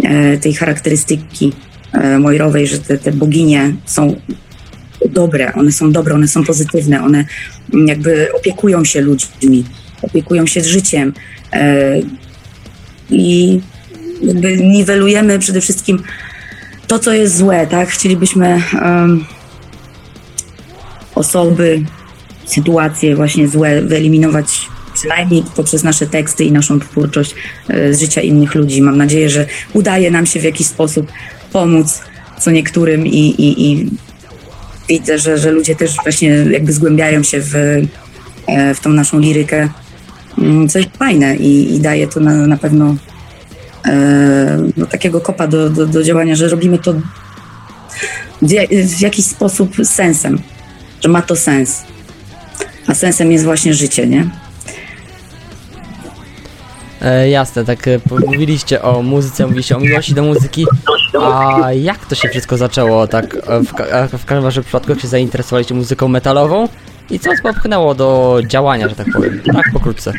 e, 0.03 0.37
tej 0.37 0.53
charakterystyki 0.53 1.53
e, 1.93 2.19
mojrowej, 2.19 2.67
że 2.67 2.79
te, 2.79 2.97
te 2.97 3.11
boginie 3.11 3.73
są 3.85 4.15
dobre, 5.09 5.53
one 5.53 5.71
są 5.71 5.91
dobre, 5.91 6.15
one 6.15 6.27
są 6.27 6.43
pozytywne, 6.43 7.03
one 7.03 7.25
jakby 7.85 8.27
opiekują 8.33 8.85
się 8.85 9.01
ludźmi, 9.01 9.65
opiekują 10.01 10.45
się 10.45 10.61
życiem 10.61 11.13
e, 11.53 11.99
i 13.09 13.61
jakby 14.21 14.57
niwelujemy 14.57 15.39
przede 15.39 15.61
wszystkim 15.61 16.03
to, 16.87 16.99
co 16.99 17.13
jest 17.13 17.37
złe, 17.37 17.67
tak? 17.67 17.89
Chcielibyśmy 17.89 18.61
um, 18.81 19.25
osoby, 21.15 21.83
sytuacje 22.45 23.15
właśnie 23.15 23.47
złe 23.47 23.81
wyeliminować 23.81 24.67
przynajmniej 24.93 25.43
poprzez 25.55 25.83
nasze 25.83 26.07
teksty 26.07 26.43
i 26.43 26.51
naszą 26.51 26.79
twórczość 26.79 27.35
e, 27.67 27.93
z 27.93 27.99
życia 27.99 28.21
innych 28.21 28.55
ludzi. 28.55 28.81
Mam 28.81 28.97
nadzieję, 28.97 29.29
że 29.29 29.45
udaje 29.73 30.11
nam 30.11 30.25
się 30.25 30.39
w 30.39 30.43
jakiś 30.43 30.67
sposób 30.67 31.11
pomóc 31.51 32.01
co 32.39 32.51
niektórym 32.51 33.07
i, 33.07 33.19
i, 33.19 33.71
i 33.71 33.89
widzę, 34.89 35.19
że, 35.19 35.37
że 35.37 35.51
ludzie 35.51 35.75
też 35.75 35.95
właśnie 36.03 36.29
jakby 36.29 36.73
zgłębiają 36.73 37.23
się 37.23 37.41
w, 37.41 37.55
e, 38.47 38.75
w 38.75 38.79
tą 38.79 38.89
naszą 38.89 39.19
lirykę, 39.19 39.69
mm, 40.37 40.69
co 40.69 40.79
jest 40.79 40.97
fajne 40.97 41.35
i, 41.35 41.75
i 41.75 41.79
daje 41.79 42.07
to 42.07 42.19
na, 42.19 42.47
na 42.47 42.57
pewno 42.57 42.95
no, 44.77 44.85
takiego 44.85 45.21
kopa 45.21 45.47
do, 45.47 45.69
do, 45.69 45.85
do 45.85 46.03
działania, 46.03 46.35
że 46.35 46.49
robimy 46.49 46.77
to 46.77 46.93
w, 48.41 49.01
jakiś 49.01 49.25
sposób 49.25 49.75
sensem, 49.83 50.41
że 51.01 51.09
ma 51.09 51.21
to 51.21 51.35
sens. 51.35 51.83
A 52.87 52.93
sensem 52.93 53.31
jest 53.31 53.45
właśnie 53.45 53.73
życie, 53.73 54.07
nie? 54.07 54.29
E, 57.01 57.29
jasne, 57.29 57.65
tak 57.65 57.87
e, 57.87 57.99
mówiliście 58.25 58.81
o 58.81 59.01
muzyce, 59.01 59.45
mówiliście 59.45 59.77
o 59.77 59.79
miłości 59.79 60.13
do 60.13 60.23
muzyki, 60.23 60.65
a 61.21 61.59
jak 61.73 62.05
to 62.05 62.15
się 62.15 62.29
wszystko 62.29 62.57
zaczęło, 62.57 63.07
tak 63.07 63.35
e, 63.35 63.59
w, 63.59 63.73
w 64.21 64.25
każdym 64.25 64.45
razie 64.45 64.61
przypadku, 64.61 64.99
się 64.99 65.07
zainteresowaliście 65.07 65.75
muzyką 65.75 66.07
metalową 66.07 66.67
i 67.09 67.19
co 67.19 67.29
was 67.29 67.41
popchnęło 67.41 67.95
do 67.95 68.39
działania, 68.47 68.89
że 68.89 68.95
tak 68.95 69.07
powiem, 69.13 69.41
tak 69.53 69.65
pokrótce. 69.73 70.13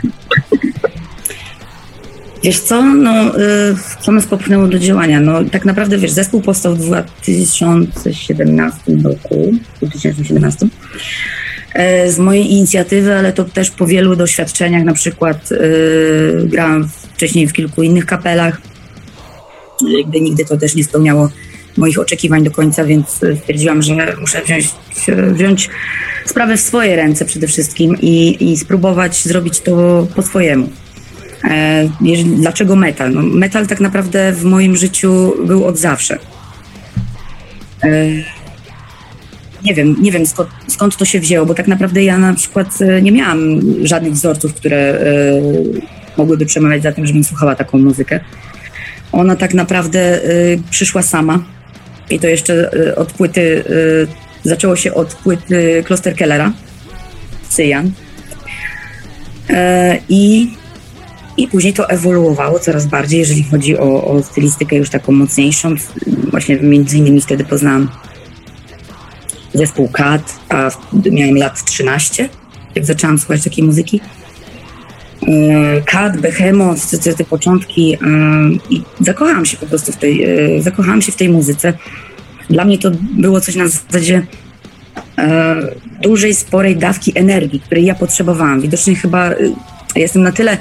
Wiesz 2.44 2.60
co, 2.60 2.82
no, 2.82 3.38
y, 3.38 3.76
co 4.00 4.12
nas 4.12 4.26
popchnęło 4.26 4.66
do 4.66 4.78
działania? 4.78 5.20
No, 5.20 5.44
tak 5.44 5.64
naprawdę, 5.64 5.98
wiesz, 5.98 6.10
zespół 6.10 6.40
powstał 6.40 6.74
w 6.74 6.78
2017 6.78 8.80
roku, 9.04 9.52
2017, 9.82 10.66
e, 11.74 12.12
z 12.12 12.18
mojej 12.18 12.52
inicjatywy, 12.52 13.14
ale 13.14 13.32
to 13.32 13.44
też 13.44 13.70
po 13.70 13.86
wielu 13.86 14.16
doświadczeniach, 14.16 14.84
na 14.84 14.92
przykład 14.92 15.52
y, 15.52 15.56
grałam 16.44 16.88
wcześniej 17.14 17.46
w 17.46 17.52
kilku 17.52 17.82
innych 17.82 18.06
kapelach, 18.06 18.60
jakby 19.98 20.20
nigdy 20.20 20.44
to 20.44 20.56
też 20.56 20.74
nie 20.74 20.84
spełniało 20.84 21.30
moich 21.76 21.98
oczekiwań 21.98 22.44
do 22.44 22.50
końca, 22.50 22.84
więc 22.84 23.20
stwierdziłam, 23.40 23.82
że 23.82 24.16
muszę 24.20 24.42
wziąć, 24.42 24.70
wziąć 25.32 25.70
sprawę 26.26 26.56
w 26.56 26.60
swoje 26.60 26.96
ręce 26.96 27.24
przede 27.24 27.46
wszystkim 27.46 27.96
i, 28.00 28.52
i 28.52 28.56
spróbować 28.56 29.22
zrobić 29.22 29.60
to 29.60 30.06
po 30.14 30.22
swojemu. 30.22 30.68
E, 31.44 31.88
dlaczego 32.24 32.76
metal? 32.76 33.12
No, 33.12 33.22
metal 33.22 33.66
tak 33.66 33.80
naprawdę 33.80 34.32
w 34.32 34.44
moim 34.44 34.76
życiu 34.76 35.34
był 35.46 35.64
od 35.64 35.78
zawsze. 35.78 36.18
E, 37.82 37.88
nie 39.64 39.74
wiem, 39.74 39.96
nie 40.00 40.12
wiem 40.12 40.26
skąd, 40.26 40.50
skąd, 40.68 40.96
to 40.96 41.04
się 41.04 41.20
wzięło, 41.20 41.46
bo 41.46 41.54
tak 41.54 41.68
naprawdę 41.68 42.04
ja 42.04 42.18
na 42.18 42.34
przykład 42.34 42.68
e, 42.80 43.02
nie 43.02 43.12
miałam 43.12 43.60
żadnych 43.82 44.12
wzorców, 44.12 44.54
które 44.54 44.98
mogłyby 46.16 46.46
przemawiać 46.46 46.82
za 46.82 46.92
tym, 46.92 47.06
żebym 47.06 47.24
słuchała 47.24 47.56
taką 47.56 47.78
muzykę. 47.78 48.20
Ona 49.12 49.36
tak 49.36 49.54
naprawdę 49.54 50.20
przyszła 50.70 51.02
sama 51.02 51.44
i 52.10 52.18
to 52.18 52.26
jeszcze 52.26 52.70
od 52.96 53.12
płyty, 53.12 53.64
zaczęło 54.42 54.76
się 54.76 54.94
od 54.94 55.14
płyty 55.14 55.82
Kloster 55.86 56.16
Kellera, 56.16 56.52
Cyjan. 57.48 57.90
I 60.08 60.50
i 61.36 61.48
później 61.48 61.72
to 61.72 61.90
ewoluowało 61.90 62.58
coraz 62.58 62.86
bardziej, 62.86 63.18
jeżeli 63.18 63.44
chodzi 63.44 63.78
o, 63.78 64.04
o 64.04 64.22
stylistykę 64.22 64.76
już 64.76 64.90
taką 64.90 65.12
mocniejszą. 65.12 65.74
Właśnie 66.30 66.56
między 66.56 66.98
innymi 66.98 67.20
wtedy 67.20 67.44
poznałam 67.44 67.88
zespół 69.54 69.88
Kat, 69.88 70.40
a 70.48 70.70
miałem 71.12 71.36
lat 71.36 71.64
13, 71.64 72.28
jak 72.74 72.84
zaczęłam 72.84 73.18
słuchać 73.18 73.44
takiej 73.44 73.64
muzyki. 73.64 74.00
Kat, 75.84 76.20
Behemoth, 76.20 76.90
te, 76.90 76.98
te, 76.98 77.14
te 77.14 77.24
początki 77.24 77.96
i 78.70 78.82
zakochałam 79.00 79.46
się 79.46 79.56
po 79.56 79.66
prostu 79.66 79.92
w 79.92 79.96
tej, 79.96 80.24
e, 80.24 80.62
zakochałam 80.62 81.02
się 81.02 81.12
w 81.12 81.16
tej 81.16 81.28
muzyce. 81.28 81.72
Dla 82.50 82.64
mnie 82.64 82.78
to 82.78 82.90
było 83.00 83.40
coś 83.40 83.56
na 83.56 83.68
zasadzie 83.68 84.26
e, 85.18 85.56
dużej, 86.02 86.34
sporej 86.34 86.76
dawki 86.76 87.12
energii, 87.18 87.60
której 87.60 87.84
ja 87.84 87.94
potrzebowałam. 87.94 88.60
Widocznie 88.60 88.94
chyba 88.94 89.30
e, 89.30 89.36
jestem 89.96 90.22
na 90.22 90.32
tyle 90.32 90.58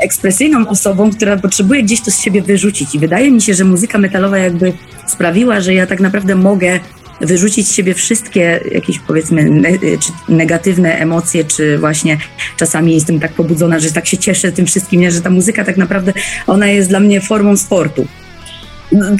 ekspresyjną 0.00 0.68
osobą, 0.68 1.10
która 1.12 1.36
potrzebuje 1.36 1.82
gdzieś 1.82 2.00
to 2.00 2.10
z 2.10 2.20
siebie 2.20 2.42
wyrzucić. 2.42 2.94
I 2.94 2.98
wydaje 2.98 3.30
mi 3.30 3.40
się, 3.42 3.54
że 3.54 3.64
muzyka 3.64 3.98
metalowa 3.98 4.38
jakby 4.38 4.72
sprawiła, 5.06 5.60
że 5.60 5.74
ja 5.74 5.86
tak 5.86 6.00
naprawdę 6.00 6.34
mogę 6.34 6.80
wyrzucić 7.20 7.68
z 7.68 7.74
siebie 7.74 7.94
wszystkie 7.94 8.60
jakieś 8.72 8.98
powiedzmy 8.98 9.50
ne 9.50 9.70
negatywne 10.28 10.98
emocje, 10.98 11.44
czy 11.44 11.78
właśnie 11.78 12.18
czasami 12.56 12.94
jestem 12.94 13.20
tak 13.20 13.32
pobudzona, 13.32 13.78
że 13.78 13.92
tak 13.92 14.06
się 14.06 14.18
cieszę 14.18 14.52
tym 14.52 14.66
wszystkim, 14.66 15.00
nie? 15.00 15.10
że 15.10 15.20
ta 15.20 15.30
muzyka 15.30 15.64
tak 15.64 15.76
naprawdę 15.76 16.12
ona 16.46 16.66
jest 16.66 16.88
dla 16.88 17.00
mnie 17.00 17.20
formą 17.20 17.56
sportu. 17.56 18.06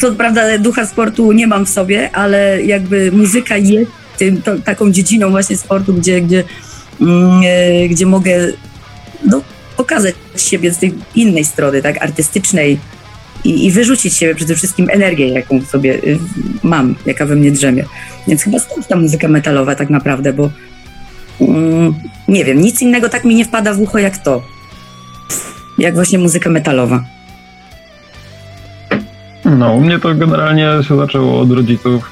Co 0.01 0.13
prawda 0.13 0.59
ducha 0.59 0.87
sportu 0.87 1.33
nie 1.33 1.47
mam 1.47 1.67
w 1.67 1.69
sobie, 1.71 2.11
ale 2.13 2.63
jakby 2.63 3.13
muzyka 3.13 3.57
jest 3.57 3.91
tym, 4.19 4.43
to, 4.43 4.59
taką 4.59 4.91
dziedziną 4.91 5.31
właśnie 5.31 5.57
sportu, 5.57 5.95
gdzie, 5.95 6.21
gdzie, 6.21 6.45
mm, 7.01 7.41
e, 7.45 7.89
gdzie 7.89 8.07
mogę 8.07 8.47
no, 9.27 9.43
pokazać 9.81 10.15
siebie 10.37 10.73
z 10.73 10.79
tej 10.79 10.95
innej 11.15 11.45
strony, 11.45 11.83
tak, 11.83 12.03
artystycznej 12.03 12.79
i, 13.45 13.67
i 13.67 13.71
wyrzucić 13.71 14.15
siebie 14.15 14.35
przede 14.35 14.55
wszystkim 14.55 14.87
energię, 14.91 15.29
jaką 15.29 15.61
sobie 15.63 15.95
y, 15.95 16.19
mam, 16.63 16.95
jaka 17.07 17.27
we 17.27 17.37
mnie 17.37 17.51
drzemie. 17.51 17.85
Więc 18.29 18.43
chyba 18.43 18.59
stąd 18.59 18.89
ta 18.89 18.97
muzyka 18.97 19.29
metalowa 19.29 19.75
tak 19.75 19.91
naprawdę, 19.91 20.33
bo 20.33 20.51
mm, 21.41 21.95
nie 22.29 22.45
wiem, 22.45 22.61
nic 22.61 22.83
innego 22.83 23.09
tak 23.09 23.25
mi 23.25 23.35
nie 23.35 23.45
wpada 23.45 23.75
w 23.75 23.81
ucho 23.81 23.99
jak 23.99 24.19
to. 24.19 24.43
Jak 25.79 25.95
właśnie 25.95 26.19
muzyka 26.19 26.51
metalowa. 26.51 27.05
No, 29.45 29.73
u 29.73 29.81
mnie 29.81 29.99
to 29.99 30.15
generalnie 30.15 30.69
się 30.89 30.97
zaczęło 30.97 31.41
od 31.41 31.51
rodziców. 31.51 32.11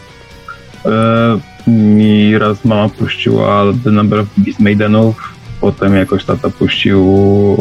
E, 0.86 1.70
mi 1.70 2.38
raz 2.38 2.64
mama 2.64 2.88
puściła 2.88 3.64
The 3.84 3.90
Number 3.90 4.18
of 4.18 4.26
Beast 4.36 4.60
Maidenów, 4.60 5.37
Potem 5.60 5.94
jakoś 5.94 6.24
tata 6.24 6.50
puścił 6.50 7.06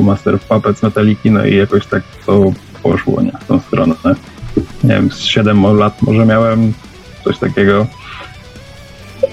Master 0.02 0.36
of 0.36 0.46
Puppets 0.46 0.84
Metaliki, 0.84 1.32
no 1.32 1.46
i 1.46 1.56
jakoś 1.56 1.86
tak 1.86 2.04
to 2.26 2.52
poszło, 2.84 3.22
nie, 3.22 3.32
w 3.32 3.48
tą 3.48 3.60
stronę. 3.60 3.96
Nie 4.84 4.94
wiem, 4.94 5.12
z 5.12 5.20
7 5.20 5.78
lat 5.78 6.02
może 6.02 6.26
miałem, 6.26 6.74
coś 7.24 7.38
takiego. 7.38 7.88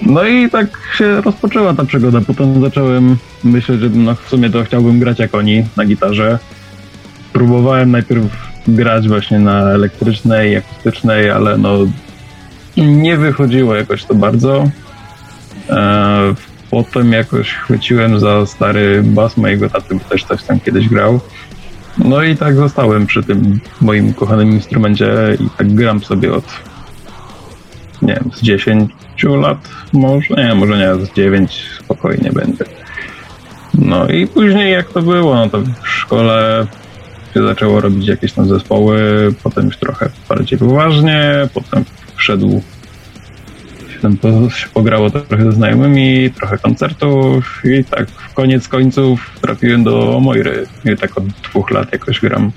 No 0.03 0.25
i 0.25 0.51
tak 0.51 0.79
się 0.99 1.21
rozpoczęła 1.21 1.75
ta 1.75 1.85
przygoda. 1.85 2.21
Potem 2.21 2.61
zacząłem 2.61 3.17
myśleć, 3.45 3.81
że 3.81 3.89
no 3.91 4.15
w 4.15 4.29
sumie 4.29 4.51
to 4.51 4.65
chciałbym 4.65 5.01
grać 5.01 5.19
jak 5.19 5.35
oni 5.35 5.65
na 5.77 5.85
gitarze. 5.85 6.39
Próbowałem 7.33 7.91
najpierw 7.91 8.25
grać 8.69 9.09
właśnie 9.09 9.39
na 9.39 9.61
elektrycznej, 9.71 10.57
akustycznej, 10.57 11.31
ale 11.31 11.59
no 11.59 11.79
nie 12.77 13.17
wychodziło 13.17 13.75
jakoś 13.75 14.05
to 14.05 14.15
bardzo. 14.15 14.65
E, 15.71 16.35
potem 16.75 17.13
jakoś 17.13 17.53
chwyciłem 17.53 18.21
za 18.21 18.47
stary 18.47 19.03
bas 19.03 19.37
mojego 19.37 19.71
taty, 19.71 19.95
bo 19.95 20.01
też 20.01 20.25
coś 20.25 20.43
tam 20.43 20.61
kiedyś 20.61 20.89
grał. 20.89 21.21
No 21.99 22.23
i 22.23 22.37
tak 22.37 22.55
zostałem 22.55 23.07
przy 23.07 23.23
tym 23.23 23.61
moim 23.81 24.15
kochanym 24.15 24.51
instrumencie 24.51 25.07
i 25.41 25.51
tak 25.59 25.75
gram 25.75 26.05
sobie 26.05 26.33
od 26.33 26.45
nie 28.03 28.15
wiem, 28.15 28.31
z 28.35 28.43
10 28.43 28.91
lat 29.23 29.69
może, 29.93 30.35
nie, 30.35 30.55
może 30.55 30.79
nie, 30.79 31.07
z 31.07 31.13
9 31.13 31.67
spokojnie 31.85 32.31
będzie. 32.33 32.65
No 33.75 34.09
i 34.09 34.27
później 34.27 34.73
jak 34.73 34.93
to 34.93 35.03
było, 35.03 35.35
no 35.35 35.49
to 35.49 35.61
w 35.83 35.89
szkole 35.89 36.67
się 37.35 37.43
zaczęło 37.43 37.81
robić 37.81 38.09
jakieś 38.09 38.33
tam 38.33 38.49
zespoły, 38.49 38.99
potem 39.43 39.67
już 39.67 39.77
trochę 39.77 40.11
bardziej 40.29 40.59
poważnie, 40.59 41.49
potem 41.55 41.85
wszedł 42.17 42.63
tam 44.05 44.17
to 44.17 44.51
się 44.51 44.69
pograło 44.69 45.11
trochę 45.11 45.45
ze 45.45 45.53
znajomymi, 45.53 46.31
trochę 46.31 46.59
koncertów 46.59 47.63
i 47.65 47.85
tak 47.85 48.11
w 48.11 48.35
koniec 48.35 48.69
końców 48.69 49.31
trafiłem 49.41 49.85
do 49.85 50.21
Moiry 50.21 50.67
i 50.85 50.97
tak 50.97 51.19
od 51.19 51.25
dwóch 51.27 51.71
lat 51.71 51.93
jakoś 51.93 52.21
gram. 52.21 52.53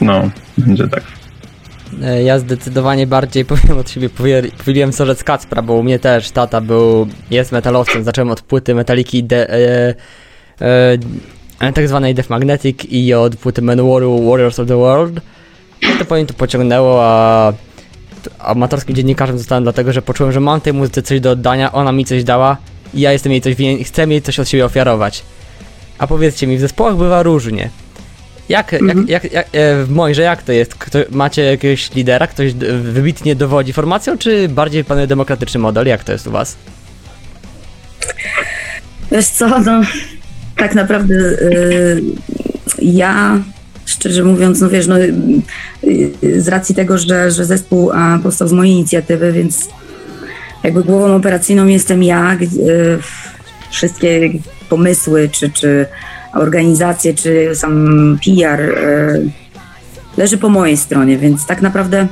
No, 0.00 0.30
będzie 0.58 0.88
tak. 0.88 1.02
E, 2.02 2.22
ja 2.22 2.38
zdecydowanie 2.38 3.06
bardziej 3.06 3.44
powiem 3.54 3.78
od 3.78 3.90
siebie, 3.90 4.08
powieliłem 4.58 4.92
Sorzec 4.92 5.24
Kacpra, 5.24 5.62
bo 5.62 5.74
u 5.74 5.82
mnie 5.82 5.98
też 5.98 6.30
tata 6.30 6.60
był, 6.60 7.06
jest 7.30 7.52
metalowcem, 7.52 8.04
zacząłem 8.04 8.30
od 8.30 8.42
płyty 8.42 8.74
Metaliki 8.74 9.24
de, 9.24 9.50
e, 9.50 9.94
e, 11.60 11.72
tak 11.72 11.88
zwanej 11.88 12.14
Death 12.14 12.30
Magnetic 12.30 12.84
i 12.84 13.14
od 13.14 13.36
płyty 13.36 13.62
Man 13.62 13.78
Warriors 14.28 14.58
of 14.58 14.68
the 14.68 14.76
World. 14.76 15.20
No 15.82 15.88
to 15.98 16.04
powiem 16.04 16.26
to 16.26 16.34
pociągnęło, 16.34 17.04
a 17.04 17.52
amatorskim 18.38 18.96
dziennikarzem 18.96 19.38
zostałem 19.38 19.64
dlatego, 19.64 19.92
że 19.92 20.02
poczułem, 20.02 20.32
że 20.32 20.40
mam 20.40 20.60
tej 20.60 20.72
muzyce 20.72 21.02
coś 21.02 21.20
do 21.20 21.30
oddania, 21.30 21.72
ona 21.72 21.92
mi 21.92 22.04
coś 22.04 22.24
dała 22.24 22.56
i 22.94 23.00
ja 23.00 23.12
jestem 23.12 23.32
jej 23.32 23.40
coś 23.40 23.54
winien 23.54 23.84
chcę 23.84 24.06
jej 24.06 24.22
coś 24.22 24.38
od 24.38 24.48
siebie 24.48 24.64
ofiarować. 24.64 25.22
A 25.98 26.06
powiedzcie 26.06 26.46
mi, 26.46 26.56
w 26.56 26.60
zespołach 26.60 26.96
bywa 26.96 27.22
różnie. 27.22 27.70
Jak, 28.48 28.74
mhm. 28.74 29.08
jak, 29.08 29.24
jak, 29.24 29.32
jak 29.32 29.46
e, 29.52 29.84
w 29.84 29.90
Mojże 29.90 30.22
jak 30.22 30.42
to 30.42 30.52
jest? 30.52 30.74
Kto, 30.74 30.98
macie 31.10 31.42
jakiegoś 31.42 31.94
lidera, 31.94 32.26
ktoś 32.26 32.54
wybitnie 32.82 33.36
dowodzi 33.36 33.72
formacją, 33.72 34.18
czy 34.18 34.48
bardziej 34.48 34.84
panuje 34.84 35.06
demokratyczny 35.06 35.60
model? 35.60 35.86
Jak 35.86 36.04
to 36.04 36.12
jest 36.12 36.26
u 36.26 36.30
was? 36.30 36.56
Wiesz 39.12 39.26
co, 39.26 39.60
no 39.60 39.80
tak 40.56 40.74
naprawdę 40.74 41.14
yy, 41.14 42.02
ja 42.82 43.40
szczerze 43.92 44.24
mówiąc, 44.24 44.60
no 44.60 44.68
wiesz, 44.68 44.86
no, 44.86 44.98
y, 44.98 46.42
z 46.42 46.48
racji 46.48 46.74
tego, 46.74 46.98
że, 46.98 47.30
że 47.30 47.44
zespół 47.44 47.90
powstał 48.22 48.48
z 48.48 48.52
mojej 48.52 48.74
inicjatywy, 48.74 49.32
więc 49.32 49.68
jakby 50.62 50.84
głową 50.84 51.16
operacyjną 51.16 51.66
jestem 51.66 52.02
ja, 52.02 52.34
y, 52.34 52.98
wszystkie 53.70 54.30
pomysły, 54.68 55.28
czy, 55.32 55.50
czy 55.50 55.86
organizacje, 56.34 57.14
czy 57.14 57.50
sam 57.54 58.18
PR 58.24 58.60
y, 58.60 59.30
leży 60.16 60.38
po 60.38 60.48
mojej 60.48 60.76
stronie, 60.76 61.18
więc 61.18 61.46
tak 61.46 61.62
naprawdę 61.62 62.06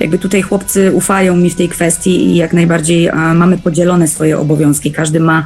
jakby 0.00 0.18
tutaj 0.18 0.42
chłopcy 0.42 0.92
ufają 0.92 1.36
mi 1.36 1.50
w 1.50 1.54
tej 1.54 1.68
kwestii 1.68 2.26
i 2.26 2.36
jak 2.36 2.52
najbardziej 2.52 3.10
mamy 3.34 3.58
podzielone 3.58 4.08
swoje 4.08 4.38
obowiązki. 4.38 4.92
Każdy 4.92 5.20
ma 5.20 5.44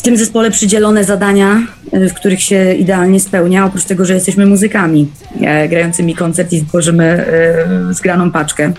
w 0.00 0.02
tym 0.02 0.16
zespole 0.16 0.50
przydzielone 0.50 1.04
zadania, 1.04 1.62
y, 1.94 2.08
w 2.08 2.14
których 2.14 2.42
się 2.42 2.74
idealnie 2.74 3.20
spełnia, 3.20 3.64
oprócz 3.64 3.84
tego, 3.84 4.04
że 4.04 4.14
jesteśmy 4.14 4.46
muzykami 4.46 5.08
e, 5.40 5.68
grającymi 5.68 6.14
koncert 6.14 6.52
i 6.52 6.64
tworzymy 6.64 7.04
e, 7.04 7.94
zgraną 7.94 8.30
paczkę. 8.30 8.72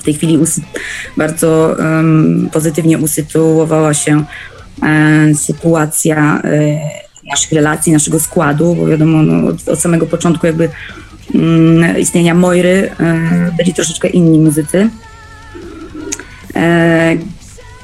W 0.00 0.02
tej 0.04 0.14
chwili 0.14 0.38
usy- 0.38 0.60
bardzo 1.16 1.78
em, 1.78 2.48
pozytywnie 2.52 2.98
usytuowała 2.98 3.94
się 3.94 4.24
e, 4.82 5.34
sytuacja 5.34 6.42
e, 6.44 6.78
naszych 7.30 7.52
relacji, 7.52 7.92
naszego 7.92 8.20
składu, 8.20 8.74
bo 8.74 8.86
wiadomo, 8.86 9.22
no, 9.22 9.48
od, 9.48 9.68
od 9.68 9.80
samego 9.80 10.06
początku 10.06 10.46
jakby 10.46 10.68
mm, 11.34 11.98
istnienia 11.98 12.34
Mojry 12.34 12.90
e, 13.00 13.52
byli 13.56 13.74
troszeczkę 13.74 14.08
inni 14.08 14.38
muzycy. 14.38 14.90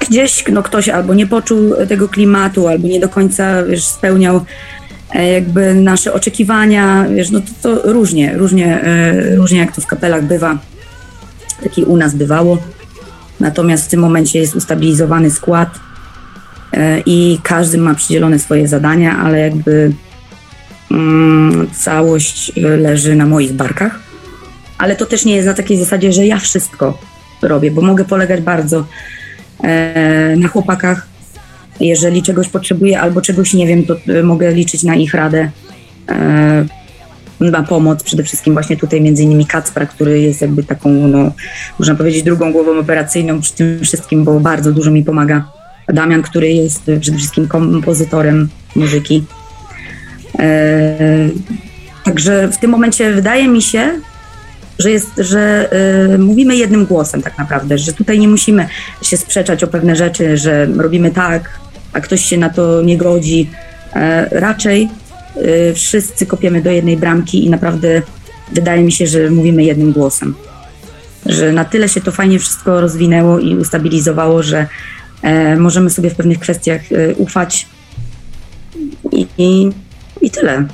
Gdzieś 0.09 0.43
no, 0.51 0.63
ktoś 0.63 0.89
albo 0.89 1.13
nie 1.13 1.27
poczuł 1.27 1.73
tego 1.89 2.09
klimatu, 2.09 2.67
albo 2.67 2.87
nie 2.87 2.99
do 2.99 3.09
końca 3.09 3.63
wiesz, 3.63 3.83
spełniał 3.83 4.45
e, 5.13 5.31
jakby 5.31 5.75
nasze 5.75 6.13
oczekiwania, 6.13 7.05
wiesz, 7.15 7.29
no 7.29 7.39
to, 7.39 7.75
to 7.75 7.93
różnie, 7.93 8.37
różnie, 8.37 8.81
e, 8.81 9.35
różnie 9.35 9.59
jak 9.59 9.75
to 9.75 9.81
w 9.81 9.87
kapelach 9.87 10.23
bywa, 10.23 10.57
tak 11.63 11.77
i 11.77 11.83
u 11.83 11.97
nas 11.97 12.15
bywało. 12.15 12.57
Natomiast 13.39 13.85
w 13.85 13.89
tym 13.89 13.99
momencie 13.99 14.39
jest 14.39 14.55
ustabilizowany 14.55 15.31
skład 15.31 15.79
e, 16.73 16.99
i 17.05 17.39
każdy 17.43 17.77
ma 17.77 17.95
przydzielone 17.95 18.39
swoje 18.39 18.67
zadania, 18.67 19.17
ale 19.17 19.39
jakby 19.39 19.91
mm, 20.91 21.67
całość 21.71 22.51
leży 22.55 23.15
na 23.15 23.25
moich 23.25 23.53
barkach. 23.53 23.99
Ale 24.77 24.95
to 24.95 25.05
też 25.05 25.25
nie 25.25 25.35
jest 25.35 25.47
na 25.47 25.53
takiej 25.53 25.77
zasadzie, 25.77 26.13
że 26.13 26.25
ja 26.25 26.39
wszystko 26.39 26.97
robię, 27.41 27.71
bo 27.71 27.81
mogę 27.81 28.05
polegać 28.05 28.41
bardzo 28.41 28.85
na 30.37 30.47
chłopakach. 30.47 31.07
Jeżeli 31.79 32.23
czegoś 32.23 32.49
potrzebuję 32.49 33.01
albo 33.01 33.21
czegoś 33.21 33.53
nie 33.53 33.67
wiem, 33.67 33.83
to 33.85 33.95
e, 34.07 34.23
mogę 34.23 34.53
liczyć 34.53 34.83
na 34.83 34.95
ich 34.95 35.13
radę, 35.13 35.51
e, 36.09 36.65
na 37.39 37.63
pomoc. 37.63 38.03
Przede 38.03 38.23
wszystkim 38.23 38.53
właśnie 38.53 38.77
tutaj 38.77 39.01
między 39.01 39.23
innymi 39.23 39.45
Kacpra, 39.45 39.85
który 39.85 40.21
jest 40.21 40.41
jakby 40.41 40.63
taką, 40.63 40.89
no, 40.89 41.31
można 41.79 41.95
powiedzieć, 41.95 42.23
drugą 42.23 42.51
głową 42.51 42.79
operacyjną 42.79 43.41
przy 43.41 43.53
tym 43.53 43.79
wszystkim, 43.83 44.23
bo 44.23 44.39
bardzo 44.39 44.71
dużo 44.71 44.91
mi 44.91 45.03
pomaga. 45.03 45.47
Damian, 45.87 46.21
który 46.21 46.53
jest 46.53 46.81
przede 46.99 47.17
wszystkim 47.17 47.47
kompozytorem 47.47 48.49
muzyki. 48.75 49.23
E, 50.39 51.29
także 52.03 52.47
w 52.47 52.57
tym 52.57 52.71
momencie 52.71 53.13
wydaje 53.13 53.47
mi 53.47 53.61
się, 53.61 53.91
że, 54.79 54.91
jest, 54.91 55.11
że 55.17 55.69
y, 56.13 56.17
mówimy 56.17 56.55
jednym 56.55 56.85
głosem 56.85 57.21
tak 57.21 57.37
naprawdę, 57.37 57.77
że 57.77 57.93
tutaj 57.93 58.19
nie 58.19 58.27
musimy 58.27 58.67
się 59.01 59.17
sprzeczać 59.17 59.63
o 59.63 59.67
pewne 59.67 59.95
rzeczy, 59.95 60.37
że 60.37 60.65
robimy 60.65 61.11
tak, 61.11 61.59
a 61.93 62.01
ktoś 62.01 62.25
się 62.25 62.37
na 62.37 62.49
to 62.49 62.81
nie 62.81 62.97
godzi. 62.97 63.49
E, 63.95 64.29
raczej 64.39 64.89
y, 65.37 65.73
wszyscy 65.73 66.25
kopiemy 66.25 66.61
do 66.61 66.71
jednej 66.71 66.97
bramki 66.97 67.45
i 67.45 67.49
naprawdę 67.49 68.01
wydaje 68.51 68.83
mi 68.83 68.91
się, 68.91 69.07
że 69.07 69.29
mówimy 69.29 69.63
jednym 69.63 69.91
głosem. 69.91 70.35
Że 71.25 71.51
na 71.51 71.65
tyle 71.65 71.89
się 71.89 72.01
to 72.01 72.11
fajnie 72.11 72.39
wszystko 72.39 72.81
rozwinęło 72.81 73.39
i 73.39 73.55
ustabilizowało, 73.55 74.43
że 74.43 74.67
e, 75.21 75.55
możemy 75.55 75.89
sobie 75.89 76.09
w 76.09 76.15
pewnych 76.15 76.39
kwestiach 76.39 76.81
e, 76.91 77.15
ufać 77.15 77.67
i, 79.11 79.27
i, 79.37 79.69
i 80.21 80.31
tyle 80.31 80.65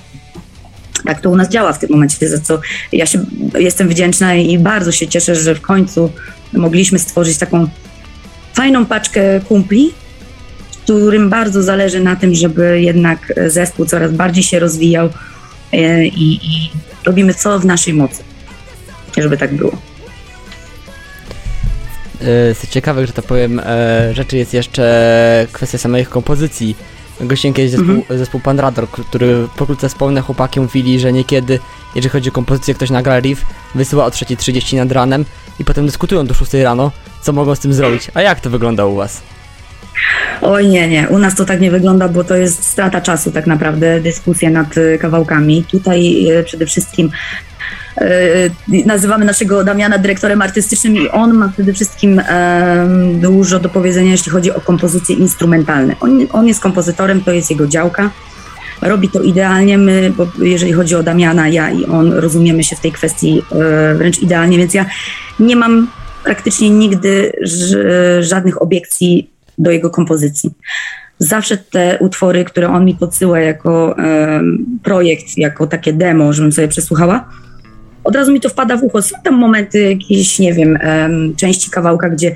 tak 1.05 1.21
to 1.21 1.29
u 1.29 1.35
nas 1.35 1.49
działa 1.49 1.73
w 1.73 1.79
tym 1.79 1.89
momencie, 1.91 2.29
za 2.29 2.39
co 2.39 2.59
ja 2.91 3.05
się 3.05 3.25
jestem 3.59 3.89
wdzięczna 3.89 4.35
i 4.35 4.59
bardzo 4.59 4.91
się 4.91 5.07
cieszę, 5.07 5.35
że 5.35 5.55
w 5.55 5.62
końcu 5.62 6.12
mogliśmy 6.53 6.99
stworzyć 6.99 7.38
taką 7.38 7.67
fajną 8.53 8.85
paczkę 8.85 9.39
kumpli, 9.39 9.93
którym 10.83 11.29
bardzo 11.29 11.63
zależy 11.63 11.99
na 11.99 12.15
tym, 12.15 12.35
żeby 12.35 12.81
jednak 12.81 13.33
zespół 13.47 13.85
coraz 13.85 14.12
bardziej 14.12 14.43
się 14.43 14.59
rozwijał 14.59 15.09
e, 15.73 16.05
i, 16.05 16.33
i 16.33 16.71
robimy 17.05 17.33
co 17.33 17.59
w 17.59 17.65
naszej 17.65 17.93
mocy, 17.93 18.23
żeby 19.17 19.38
tak 19.38 19.53
było. 19.53 19.71
E, 22.21 22.53
Z 22.53 22.69
ciekawych, 22.69 23.07
że 23.07 23.13
tak 23.13 23.25
powiem, 23.25 23.62
e, 23.65 24.13
rzeczy 24.13 24.38
jest 24.38 24.53
jeszcze 24.53 25.47
kwestia 25.51 25.77
samych 25.77 26.09
kompozycji. 26.09 26.75
Gościem 27.21 27.53
kiedyś 27.53 27.71
zespół, 27.71 27.95
Mhm. 27.95 28.19
zespół 28.19 28.41
Pan 28.41 28.60
Radar, 28.60 28.88
który 28.88 29.47
pokrótce 29.58 29.89
wspomnę, 29.89 30.21
chłopaki 30.21 30.60
mówili, 30.60 30.99
że 30.99 31.13
niekiedy, 31.13 31.60
jeżeli 31.95 32.10
chodzi 32.12 32.29
o 32.29 32.32
kompozycję, 32.32 32.73
ktoś 32.73 32.89
nagra 32.89 33.19
riff, 33.19 33.45
wysyła 33.75 34.05
o 34.05 34.10
3.30 34.10 34.77
nad 34.77 34.91
ranem 34.91 35.25
i 35.60 35.65
potem 35.65 35.86
dyskutują 35.86 36.25
do 36.27 36.34
6 36.34 36.53
rano, 36.53 36.91
co 37.21 37.34
mogą 37.34 37.55
z 37.55 37.60
tym 37.60 37.73
zrobić. 37.73 38.08
A 38.13 38.21
jak 38.21 38.39
to 38.39 38.49
wygląda 38.49 38.86
u 38.86 38.95
was? 38.95 39.21
Oj 40.41 40.67
nie, 40.67 40.88
nie, 40.88 41.08
u 41.10 41.19
nas 41.19 41.36
to 41.36 41.45
tak 41.45 41.62
nie 41.62 41.71
wygląda, 41.71 42.10
bo 42.10 42.23
to 42.23 42.36
jest 42.36 42.63
strata 42.63 43.01
czasu 43.01 43.32
tak 43.32 43.47
naprawdę, 43.47 43.99
dyskusja 44.01 44.49
nad 44.49 44.77
e, 44.77 44.97
kawałkami. 44.97 45.63
Tutaj 45.63 46.29
e, 46.29 46.43
przede 46.43 46.65
wszystkim 46.65 47.12
nazywamy 48.85 49.25
naszego 49.25 49.63
Damiana 49.63 49.97
dyrektorem 49.97 50.41
artystycznym 50.41 50.95
i 50.95 51.09
on 51.09 51.33
ma 51.33 51.49
przede 51.49 51.73
wszystkim 51.73 52.19
e, 52.19 52.88
dużo 53.13 53.59
do 53.59 53.69
powiedzenia, 53.69 54.12
jeśli 54.12 54.31
chodzi 54.31 54.51
o 54.51 54.62
kompozycje 54.62 55.15
instrumentalne. 55.15 55.95
On, 55.99 56.27
on 56.31 56.47
jest 56.47 56.59
kompozytorem, 56.59 57.21
to 57.21 57.31
jest 57.31 57.49
jego 57.49 57.67
działka. 57.67 58.09
Robi 58.81 59.09
to 59.09 59.21
idealnie, 59.21 59.77
my, 59.77 60.12
bo 60.17 60.27
jeżeli 60.41 60.73
chodzi 60.73 60.95
o 60.95 61.03
Damiana, 61.03 61.47
ja 61.47 61.71
i 61.71 61.85
on 61.85 62.13
rozumiemy 62.13 62.63
się 62.63 62.75
w 62.75 62.79
tej 62.79 62.91
kwestii 62.91 63.41
e, 63.51 63.95
wręcz 63.95 64.19
idealnie, 64.19 64.57
więc 64.57 64.73
ja 64.73 64.85
nie 65.39 65.55
mam 65.55 65.88
praktycznie 66.23 66.69
nigdy 66.69 67.31
żadnych 68.19 68.62
obiekcji 68.62 69.29
do 69.57 69.71
jego 69.71 69.89
kompozycji. 69.89 70.51
Zawsze 71.19 71.57
te 71.57 71.97
utwory, 71.99 72.45
które 72.45 72.69
on 72.69 72.85
mi 72.85 72.95
podsyła 72.95 73.39
jako 73.39 73.95
projekt, 74.83 75.38
jako 75.38 75.67
takie 75.67 75.93
demo, 75.93 76.33
żebym 76.33 76.51
sobie 76.51 76.67
przesłuchała, 76.67 77.29
od 78.03 78.15
razu 78.15 78.31
mi 78.31 78.39
to 78.39 78.49
wpada 78.49 78.77
w 78.77 78.83
ucho. 78.83 79.01
Są 79.01 79.15
tam 79.23 79.33
momenty 79.33 79.81
jakieś, 79.89 80.39
nie 80.39 80.53
wiem, 80.53 80.77
em, 80.81 81.35
części 81.35 81.69
kawałka, 81.69 82.09
gdzie 82.09 82.35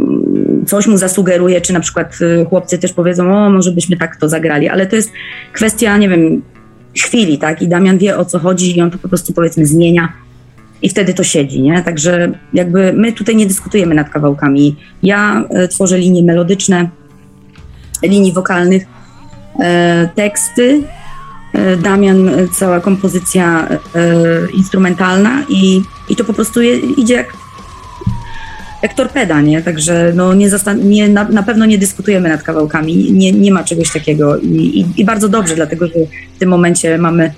mm, 0.00 0.64
coś 0.66 0.86
mu 0.86 0.96
zasugeruje, 0.96 1.60
czy 1.60 1.72
na 1.72 1.80
przykład 1.80 2.18
y, 2.20 2.44
chłopcy 2.44 2.78
też 2.78 2.92
powiedzą, 2.92 3.46
o, 3.46 3.50
może 3.50 3.72
byśmy 3.72 3.96
tak 3.96 4.16
to 4.16 4.28
zagrali, 4.28 4.68
ale 4.68 4.86
to 4.86 4.96
jest 4.96 5.12
kwestia, 5.52 5.98
nie 5.98 6.08
wiem, 6.08 6.42
chwili, 6.96 7.38
tak? 7.38 7.62
I 7.62 7.68
Damian 7.68 7.98
wie 7.98 8.18
o 8.18 8.24
co 8.24 8.38
chodzi 8.38 8.78
i 8.78 8.80
on 8.80 8.90
to 8.90 8.98
po 8.98 9.08
prostu 9.08 9.32
powiedzmy 9.32 9.66
zmienia 9.66 10.12
i 10.82 10.88
wtedy 10.88 11.14
to 11.14 11.24
siedzi, 11.24 11.62
nie? 11.62 11.82
Także 11.82 12.32
jakby 12.52 12.92
my 12.92 13.12
tutaj 13.12 13.36
nie 13.36 13.46
dyskutujemy 13.46 13.94
nad 13.94 14.10
kawałkami. 14.10 14.76
Ja 15.02 15.44
e, 15.50 15.68
tworzę 15.68 15.98
linie 15.98 16.22
melodyczne, 16.22 16.88
linii 18.02 18.32
wokalnych, 18.32 18.82
e, 19.60 20.08
teksty, 20.14 20.82
Damian 21.82 22.28
e, 22.28 22.48
cała 22.48 22.80
kompozycja 22.80 23.68
e, 23.68 23.78
instrumentalna 24.54 25.44
i, 25.48 25.82
i 26.08 26.16
to 26.16 26.24
po 26.24 26.32
prostu 26.32 26.62
je, 26.62 26.76
idzie 26.76 27.14
jak, 27.14 27.32
jak 28.82 28.94
torpeda, 28.94 29.40
nie? 29.40 29.62
Także 29.62 30.12
no 30.14 30.34
nie, 30.34 30.50
nie 30.84 31.08
na, 31.08 31.24
na 31.24 31.42
pewno 31.42 31.66
nie 31.66 31.78
dyskutujemy 31.78 32.28
nad 32.28 32.42
kawałkami, 32.42 33.12
nie, 33.12 33.32
nie 33.32 33.52
ma 33.52 33.64
czegoś 33.64 33.92
takiego 33.92 34.38
I, 34.38 34.46
i, 34.80 35.00
i 35.00 35.04
bardzo 35.04 35.28
dobrze, 35.28 35.54
dlatego 35.54 35.86
że 35.86 35.94
w 36.36 36.38
tym 36.38 36.48
momencie 36.48 36.98
mamy 36.98 37.32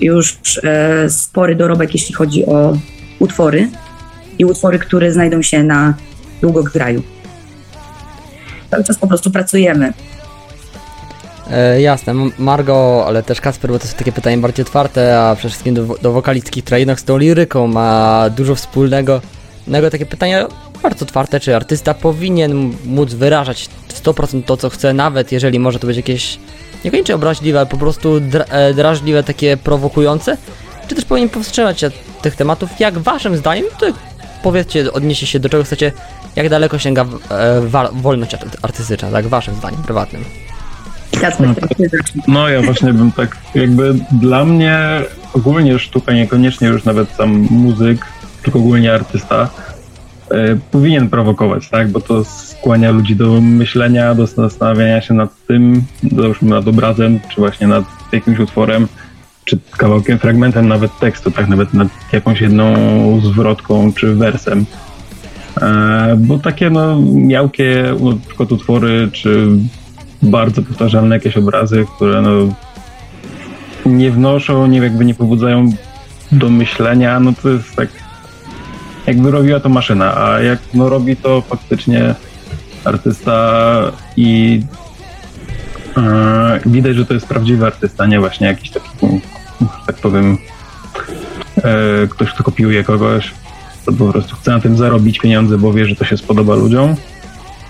już 0.00 0.38
e, 0.64 1.10
spory 1.10 1.54
dorobek, 1.54 1.94
jeśli 1.94 2.14
chodzi 2.14 2.46
o 2.46 2.78
utwory 3.18 3.68
i 4.38 4.44
utwory, 4.44 4.78
które 4.78 5.12
znajdą 5.12 5.42
się 5.42 5.62
na 5.62 5.94
długograju. 6.40 7.02
Cały 8.70 8.84
czas 8.84 8.98
po 8.98 9.06
prostu 9.06 9.30
pracujemy. 9.30 9.92
E, 11.50 11.80
jasne, 11.80 12.14
Margo, 12.38 13.04
ale 13.06 13.22
też 13.22 13.40
Kasper, 13.40 13.70
bo 13.70 13.78
to 13.78 13.86
są 13.86 13.96
takie 13.96 14.12
pytania 14.12 14.38
bardziej 14.38 14.64
otwarte, 14.66 15.20
a 15.20 15.36
przede 15.36 15.48
wszystkim 15.48 15.74
do, 15.74 15.86
do 16.02 16.12
wokalistki, 16.12 16.62
która 16.62 16.78
jednak 16.78 17.00
z 17.00 17.04
tą 17.04 17.18
liryką 17.18 17.66
ma 17.66 18.24
dużo 18.30 18.54
wspólnego. 18.54 19.20
Nego 19.66 19.90
takie 19.90 20.06
pytania 20.06 20.46
bardzo 20.82 21.04
otwarte, 21.04 21.40
czy 21.40 21.56
artysta 21.56 21.94
powinien 21.94 22.72
móc 22.84 23.14
wyrażać 23.14 23.68
100% 24.04 24.42
to, 24.42 24.56
co 24.56 24.70
chce, 24.70 24.92
nawet 24.92 25.32
jeżeli 25.32 25.58
może 25.58 25.78
to 25.78 25.86
być 25.86 25.96
jakieś 25.96 26.38
niekoniecznie 26.84 27.14
obraźliwe, 27.14 27.58
ale 27.58 27.66
po 27.66 27.76
prostu 27.76 28.20
e, 28.48 28.74
drażliwe, 28.74 29.22
takie 29.22 29.56
prowokujące, 29.56 30.36
czy 30.88 30.94
też 30.94 31.04
powinien 31.04 31.28
powstrzymać 31.28 31.80
się 31.80 31.86
od 31.86 32.20
tych 32.22 32.36
tematów, 32.36 32.70
jak 32.80 32.98
waszym 32.98 33.36
zdaniem, 33.36 33.64
to 33.80 33.86
powiedzcie, 34.42 34.92
odnieście 34.92 35.26
się 35.26 35.40
do 35.40 35.48
czego 35.48 35.64
chcecie, 35.64 35.92
jak 36.36 36.48
daleko 36.48 36.78
sięga 36.78 37.06
e, 37.30 37.60
wolność 37.92 38.34
arty- 38.34 38.58
artystyczna, 38.62 39.10
tak 39.10 39.26
waszym 39.26 39.54
zdaniem, 39.54 39.82
prywatnym. 39.82 40.24
Kacper, 41.10 41.48
No 41.48 41.54
zacznij. 41.88 42.22
No 42.28 42.48
ja 42.48 42.62
właśnie 42.62 42.92
bym 42.92 43.12
tak, 43.12 43.36
jakby 43.54 43.94
dla 44.12 44.44
mnie 44.44 44.78
ogólnie 45.32 45.78
sztuka, 45.78 46.12
niekoniecznie 46.12 46.68
już 46.68 46.84
nawet 46.84 47.08
sam 47.10 47.30
muzyk, 47.50 48.06
tylko 48.42 48.58
ogólnie 48.58 48.94
artysta, 48.94 49.48
e, 50.30 50.56
powinien 50.70 51.08
prowokować, 51.08 51.68
tak? 51.68 51.90
Bo 51.90 52.00
to 52.00 52.24
skłania 52.24 52.90
ludzi 52.90 53.16
do 53.16 53.40
myślenia, 53.40 54.14
do 54.14 54.26
zastanawiania 54.26 55.00
się 55.00 55.14
nad 55.14 55.30
tym, 55.46 55.82
załóżmy 56.16 56.50
nad 56.50 56.68
obrazem, 56.68 57.20
czy 57.28 57.40
właśnie 57.40 57.66
nad 57.66 57.84
jakimś 58.12 58.38
utworem, 58.38 58.88
czy 59.44 59.58
kawałkiem, 59.76 60.18
fragmentem 60.18 60.68
nawet 60.68 60.98
tekstu, 60.98 61.30
tak 61.30 61.48
nawet 61.48 61.74
nad 61.74 61.88
jakąś 62.12 62.40
jedną 62.40 62.74
zwrotką 63.20 63.92
czy 63.92 64.14
wersem. 64.14 64.66
E, 65.60 66.16
bo 66.18 66.38
takie 66.38 66.70
no 66.70 67.00
miałkie 67.14 67.94
na 68.00 68.26
przykład 68.26 68.52
utwory, 68.52 69.08
czy 69.12 69.48
bardzo 70.22 70.62
powtarzalne 70.62 71.16
jakieś 71.16 71.36
obrazy, 71.36 71.86
które 71.96 72.22
no 72.22 72.30
nie 73.86 74.10
wnoszą, 74.10 74.66
nie 74.66 74.78
jakby 74.78 75.04
nie 75.04 75.14
pobudzają 75.14 75.70
do 76.32 76.50
myślenia, 76.50 77.20
no 77.20 77.32
to 77.42 77.48
jest 77.48 77.76
tak 77.76 77.88
jakby 79.06 79.30
robiła 79.30 79.60
to 79.60 79.68
maszyna, 79.68 80.16
a 80.16 80.40
jak 80.40 80.58
no 80.74 80.88
robi 80.88 81.16
to 81.16 81.40
faktycznie 81.40 82.14
artysta 82.84 83.92
i 84.16 84.62
e, 85.96 86.60
widać, 86.66 86.96
że 86.96 87.06
to 87.06 87.14
jest 87.14 87.26
prawdziwy 87.26 87.66
artysta, 87.66 88.06
nie 88.06 88.20
właśnie 88.20 88.46
jakiś 88.46 88.70
taki, 88.70 88.88
tak 89.86 89.96
powiem, 89.96 90.38
e, 91.56 92.06
ktoś, 92.06 92.32
kto 92.32 92.44
kopiuje 92.44 92.84
kogoś, 92.84 93.34
to 93.86 93.92
po 93.92 94.12
prostu 94.12 94.36
chce 94.36 94.50
na 94.50 94.60
tym 94.60 94.76
zarobić 94.76 95.18
pieniądze, 95.18 95.58
bo 95.58 95.72
wie, 95.72 95.86
że 95.86 95.96
to 95.96 96.04
się 96.04 96.16
spodoba 96.16 96.54
ludziom. 96.54 96.96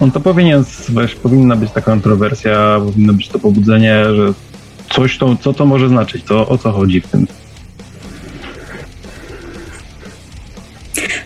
On 0.01 0.11
to 0.11 0.21
powinien, 0.21 0.65
wiesz, 0.89 1.15
powinna 1.15 1.57
być 1.57 1.71
ta 1.71 1.81
kontrowersja, 1.81 2.81
powinno 2.85 3.13
być 3.13 3.29
to 3.29 3.39
pobudzenie, 3.39 4.05
że 4.15 4.33
coś 4.91 5.19
to, 5.19 5.37
co 5.37 5.53
to 5.53 5.67
może 5.67 5.89
znaczyć, 5.89 6.25
to 6.25 6.49
o 6.49 6.59
co 6.59 6.73
chodzi 6.73 7.01
w 7.01 7.07
tym. 7.07 7.27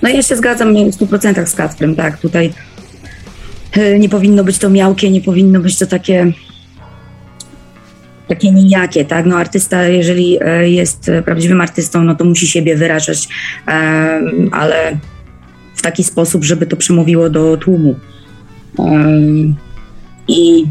No 0.02 0.08
ja 0.08 0.22
się 0.22 0.36
zgadzam 0.36 0.74
w 0.74 0.76
100% 0.76 1.46
z 1.46 1.54
Kacprem, 1.54 1.94
tak, 1.94 2.18
tutaj 2.18 2.52
e, 3.72 3.98
nie 3.98 4.08
powinno 4.08 4.44
być 4.44 4.58
to 4.58 4.70
miałkie, 4.70 5.10
nie 5.10 5.20
powinno 5.20 5.60
być 5.60 5.78
to 5.78 5.86
takie 5.86 6.32
takie 8.28 8.52
nijakie, 8.52 9.04
tak? 9.04 9.26
No 9.26 9.36
artysta, 9.36 9.88
jeżeli 9.88 10.38
e, 10.40 10.70
jest 10.70 11.10
prawdziwym 11.24 11.60
artystą, 11.60 12.04
no 12.04 12.14
to 12.14 12.24
musi 12.24 12.46
siebie 12.46 12.76
wyrażać, 12.76 13.28
ale 14.52 14.98
w 15.74 15.82
taki 15.82 16.04
sposób, 16.04 16.44
żeby 16.44 16.66
to 16.66 16.76
przemówiło 16.76 17.30
do 17.30 17.56
tłumu. 17.56 17.96
I 20.28 20.66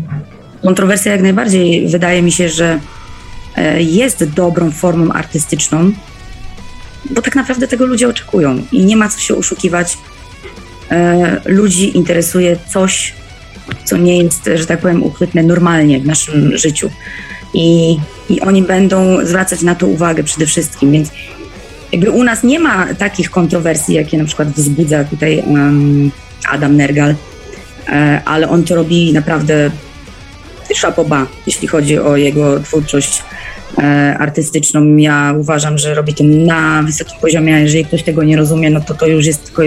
kontrowersja 0.61 1.11
jak 1.11 1.21
najbardziej 1.21 1.87
wydaje 1.87 2.21
mi 2.21 2.31
się, 2.31 2.49
że 2.49 2.79
e, 3.55 3.81
jest 3.81 4.23
dobrą 4.23 4.71
formą 4.71 5.11
artystyczną, 5.11 5.91
bo 7.09 7.21
tak 7.21 7.35
naprawdę 7.35 7.67
tego 7.67 7.85
ludzie 7.85 8.07
oczekują 8.09 8.61
i 8.71 8.85
nie 8.85 8.97
ma 8.97 9.09
co 9.09 9.19
się 9.19 9.35
oszukiwać. 9.35 9.97
E, 10.91 11.41
ludzi 11.45 11.97
interesuje 11.97 12.57
coś, 12.69 13.13
co 13.83 13.97
nie 13.97 14.23
jest, 14.23 14.49
że 14.55 14.65
tak 14.65 14.79
powiem, 14.79 15.03
uchwytne 15.03 15.43
normalnie 15.43 15.99
w 15.99 16.05
naszym 16.05 16.57
życiu. 16.57 16.89
I, 17.53 17.97
I 18.29 18.41
oni 18.41 18.61
będą 18.61 19.25
zwracać 19.25 19.61
na 19.61 19.75
to 19.75 19.87
uwagę 19.87 20.23
przede 20.23 20.45
wszystkim, 20.45 20.91
więc 20.91 21.11
jakby 21.91 22.11
u 22.11 22.23
nas 22.23 22.43
nie 22.43 22.59
ma 22.59 22.93
takich 22.93 23.31
kontrowersji, 23.31 23.95
jakie 23.95 24.17
na 24.17 24.25
przykład 24.25 24.49
wzbudza 24.49 25.03
tutaj 25.03 25.43
um, 25.47 26.11
Adam 26.49 26.77
Nergal, 26.77 27.15
ale 28.25 28.49
on 28.49 28.63
to 28.63 28.75
robi 28.75 29.13
naprawdę 29.13 29.71
szapoba, 30.75 31.27
jeśli 31.47 31.67
chodzi 31.67 31.99
o 31.99 32.17
jego 32.17 32.59
twórczość 32.59 33.23
E, 33.77 34.17
artystyczną. 34.19 34.95
Ja 34.95 35.33
uważam, 35.39 35.77
że 35.77 35.93
robi 35.93 36.13
to 36.13 36.23
na 36.23 36.83
wysokim 36.83 37.19
poziomie, 37.21 37.55
a 37.55 37.59
jeżeli 37.59 37.85
ktoś 37.85 38.03
tego 38.03 38.23
nie 38.23 38.37
rozumie, 38.37 38.69
no 38.69 38.81
to 38.81 38.93
to 38.93 39.07
już 39.07 39.25
jest 39.25 39.45
tylko 39.45 39.61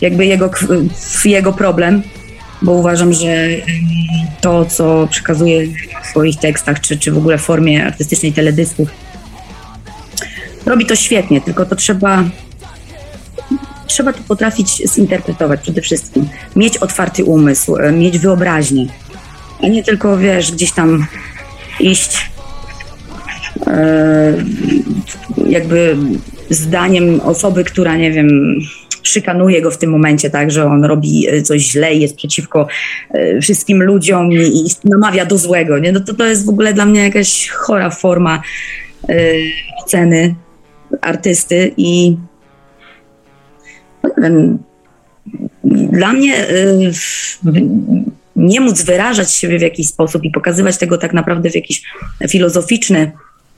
jakby 0.00 0.26
jego, 0.26 0.50
jego 1.24 1.52
problem, 1.52 2.02
bo 2.62 2.72
uważam, 2.72 3.12
że 3.12 3.48
to, 4.40 4.64
co 4.64 5.08
przekazuje 5.10 5.66
w 6.02 6.06
swoich 6.06 6.36
tekstach, 6.36 6.80
czy, 6.80 6.98
czy 6.98 7.12
w 7.12 7.18
ogóle 7.18 7.38
w 7.38 7.42
formie 7.42 7.86
artystycznej 7.86 8.32
teledysków, 8.32 8.88
robi 10.66 10.86
to 10.86 10.96
świetnie, 10.96 11.40
tylko 11.40 11.66
to 11.66 11.76
trzeba 11.76 12.24
trzeba 13.88 14.12
to 14.12 14.18
potrafić 14.28 14.82
zinterpretować 14.94 15.60
przede 15.60 15.80
wszystkim. 15.80 16.28
Mieć 16.56 16.76
otwarty 16.76 17.24
umysł, 17.24 17.76
e, 17.76 17.92
mieć 17.92 18.18
wyobraźnię, 18.18 18.86
a 19.62 19.68
nie 19.68 19.84
tylko, 19.84 20.18
wiesz, 20.18 20.52
gdzieś 20.52 20.72
tam 20.72 21.06
iść 21.80 22.28
E, 23.66 24.34
jakby 25.48 25.96
zdaniem 26.50 27.20
osoby, 27.20 27.64
która, 27.64 27.96
nie 27.96 28.12
wiem, 28.12 28.58
szykanuje 29.02 29.62
go 29.62 29.70
w 29.70 29.78
tym 29.78 29.90
momencie, 29.90 30.30
tak, 30.30 30.50
że 30.50 30.64
on 30.64 30.84
robi 30.84 31.26
coś 31.44 31.62
źle 31.62 31.94
i 31.94 32.00
jest 32.00 32.16
przeciwko 32.16 32.66
e, 33.10 33.40
wszystkim 33.40 33.82
ludziom 33.82 34.32
i, 34.32 34.66
namawia 34.84 35.26
do 35.26 35.38
złego, 35.38 35.78
nie? 35.78 35.92
No 35.92 36.00
to, 36.00 36.14
to 36.14 36.24
jest 36.26 36.46
w 36.46 36.48
ogóle 36.48 36.74
dla 36.74 36.84
mnie 36.84 37.04
jakaś 37.04 37.48
chora 37.48 37.90
forma 37.90 38.42
e, 39.08 39.14
oceny 39.84 40.34
artysty 41.00 41.72
i 41.76 42.16
dla 45.92 46.12
mnie 46.12 46.46
nie 48.36 48.60
móc 48.60 48.82
wyrażać 48.82 49.32
siebie 49.32 49.58
w 49.58 49.62
jakiś 49.62 49.88
sposób 49.88 50.24
i 50.24 50.30
pokazywać 50.30 50.78
tego 50.78 50.98
tak 50.98 51.12
naprawdę 51.12 51.50
w 51.50 51.54
jakiś 51.54 51.82
filozoficzny 52.28 53.12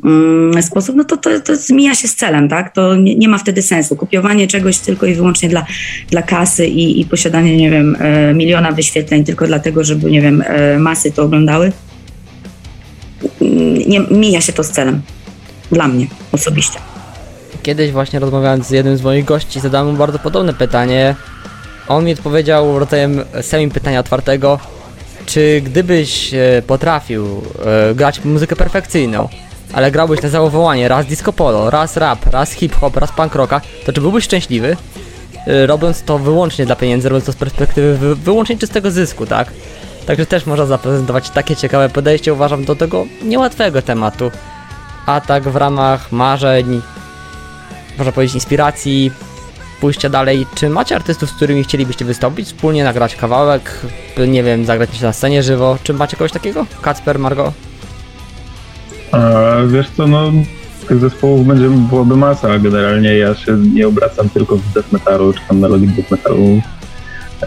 Mm, 0.04 0.62
sposób, 0.62 0.96
no 0.96 1.04
to, 1.04 1.16
to, 1.16 1.40
to 1.40 1.56
zmienia 1.56 1.94
się 1.94 2.08
z 2.08 2.14
celem, 2.14 2.48
tak? 2.48 2.74
To 2.74 2.94
nie, 2.94 3.14
nie, 3.14 3.28
ma 3.28 3.38
wtedy 3.38 3.62
sensu. 3.62 3.96
Kopiowanie 3.96 4.46
czegoś 4.46 4.78
tylko 4.78 5.06
i 5.06 5.14
wyłącznie 5.14 5.48
dla, 5.48 5.66
dla 6.10 6.22
kasy 6.22 6.66
i, 6.66 7.00
i 7.00 7.04
posiadanie, 7.04 7.56
nie 7.56 7.70
wiem, 7.70 7.96
e, 8.00 8.34
miliona 8.34 8.72
wyświetleń 8.72 9.24
tylko 9.24 9.46
dlatego, 9.46 9.84
żeby, 9.84 10.10
nie 10.10 10.22
wiem, 10.22 10.42
e, 10.46 10.78
masy 10.78 11.12
to 11.12 11.22
oglądały, 11.22 11.72
mm, 13.40 13.74
nie, 13.74 14.00
mija 14.00 14.40
się 14.40 14.52
to 14.52 14.64
z 14.64 14.70
celem. 14.70 15.02
Dla 15.72 15.88
mnie 15.88 16.06
osobiście. 16.32 16.89
Kiedyś 17.62 17.92
właśnie 17.92 18.18
rozmawiając 18.18 18.66
z 18.66 18.70
jednym 18.70 18.96
z 18.96 19.02
moich 19.02 19.24
gości, 19.24 19.60
zadałem 19.60 19.90
mu 19.90 19.96
bardzo 19.96 20.18
podobne 20.18 20.54
pytanie. 20.54 21.14
On 21.88 22.04
mi 22.04 22.12
odpowiedział 22.12 22.78
rodzajem 22.78 23.24
semi 23.42 23.70
pytania 23.70 24.00
otwartego, 24.00 24.58
czy 25.26 25.60
gdybyś 25.64 26.34
e, 26.34 26.62
potrafił 26.66 27.42
grać 27.94 28.24
muzykę 28.24 28.56
perfekcyjną, 28.56 29.28
ale 29.72 29.90
grałbyś 29.90 30.22
na 30.22 30.28
zawołanie 30.28 30.88
raz 30.88 31.06
disco 31.06 31.32
polo, 31.32 31.70
raz 31.70 31.96
rap, 31.96 32.26
raz 32.26 32.52
hip 32.52 32.74
hop, 32.74 32.96
raz 32.96 33.12
punk 33.12 33.34
rocka, 33.34 33.60
to 33.86 33.92
czy 33.92 34.00
byłbyś 34.00 34.24
szczęśliwy? 34.24 34.76
Y, 35.48 35.66
robiąc 35.66 36.02
to 36.02 36.18
wyłącznie 36.18 36.66
dla 36.66 36.76
pieniędzy, 36.76 37.08
robiąc 37.08 37.24
to 37.24 37.32
z 37.32 37.36
perspektywy 37.36 37.98
wy 37.98 38.16
wyłącznie 38.16 38.58
czystego 38.58 38.90
zysku, 38.90 39.26
tak? 39.26 39.52
Także 40.06 40.26
też 40.26 40.46
można 40.46 40.66
zaprezentować 40.66 41.30
takie 41.30 41.56
ciekawe 41.56 41.88
podejście, 41.88 42.32
uważam, 42.32 42.64
do 42.64 42.76
tego 42.76 43.06
niełatwego 43.22 43.82
tematu. 43.82 44.30
A 45.06 45.20
tak 45.20 45.42
w 45.42 45.56
ramach 45.56 46.12
marzeń, 46.12 46.82
można 47.98 48.12
powiedzieć 48.12 48.34
inspiracji, 48.34 49.10
pójścia 49.80 50.08
dalej, 50.08 50.46
czy 50.54 50.70
macie 50.70 50.96
artystów, 50.96 51.30
z 51.30 51.32
którymi 51.32 51.64
chcielibyście 51.64 52.04
wystąpić, 52.04 52.46
wspólnie 52.46 52.84
nagrać 52.84 53.16
kawałek, 53.16 53.80
nie 54.28 54.42
wiem, 54.42 54.64
zagrać 54.64 54.96
się 54.96 55.04
na 55.04 55.12
scenie 55.12 55.42
żywo, 55.42 55.78
czy 55.82 55.94
macie 55.94 56.16
kogoś 56.16 56.32
takiego? 56.32 56.66
Kacper, 56.82 57.18
Margo? 57.18 57.52
A, 59.12 59.20
wiesz 59.68 59.90
co, 59.96 60.06
no 60.06 60.32
tych 60.88 61.00
zespołów 61.00 61.46
będzie, 61.46 61.70
byłoby 61.70 62.16
masa, 62.16 62.58
generalnie 62.58 63.18
ja 63.18 63.34
się 63.34 63.56
nie 63.74 63.88
obracam 63.88 64.28
tylko 64.28 64.56
w 64.56 64.72
death 64.72 64.92
metalu, 64.92 65.32
czy 65.32 65.40
tam 65.48 65.58
melodic 65.58 65.90
death 65.96 66.10
metalu, 66.10 66.60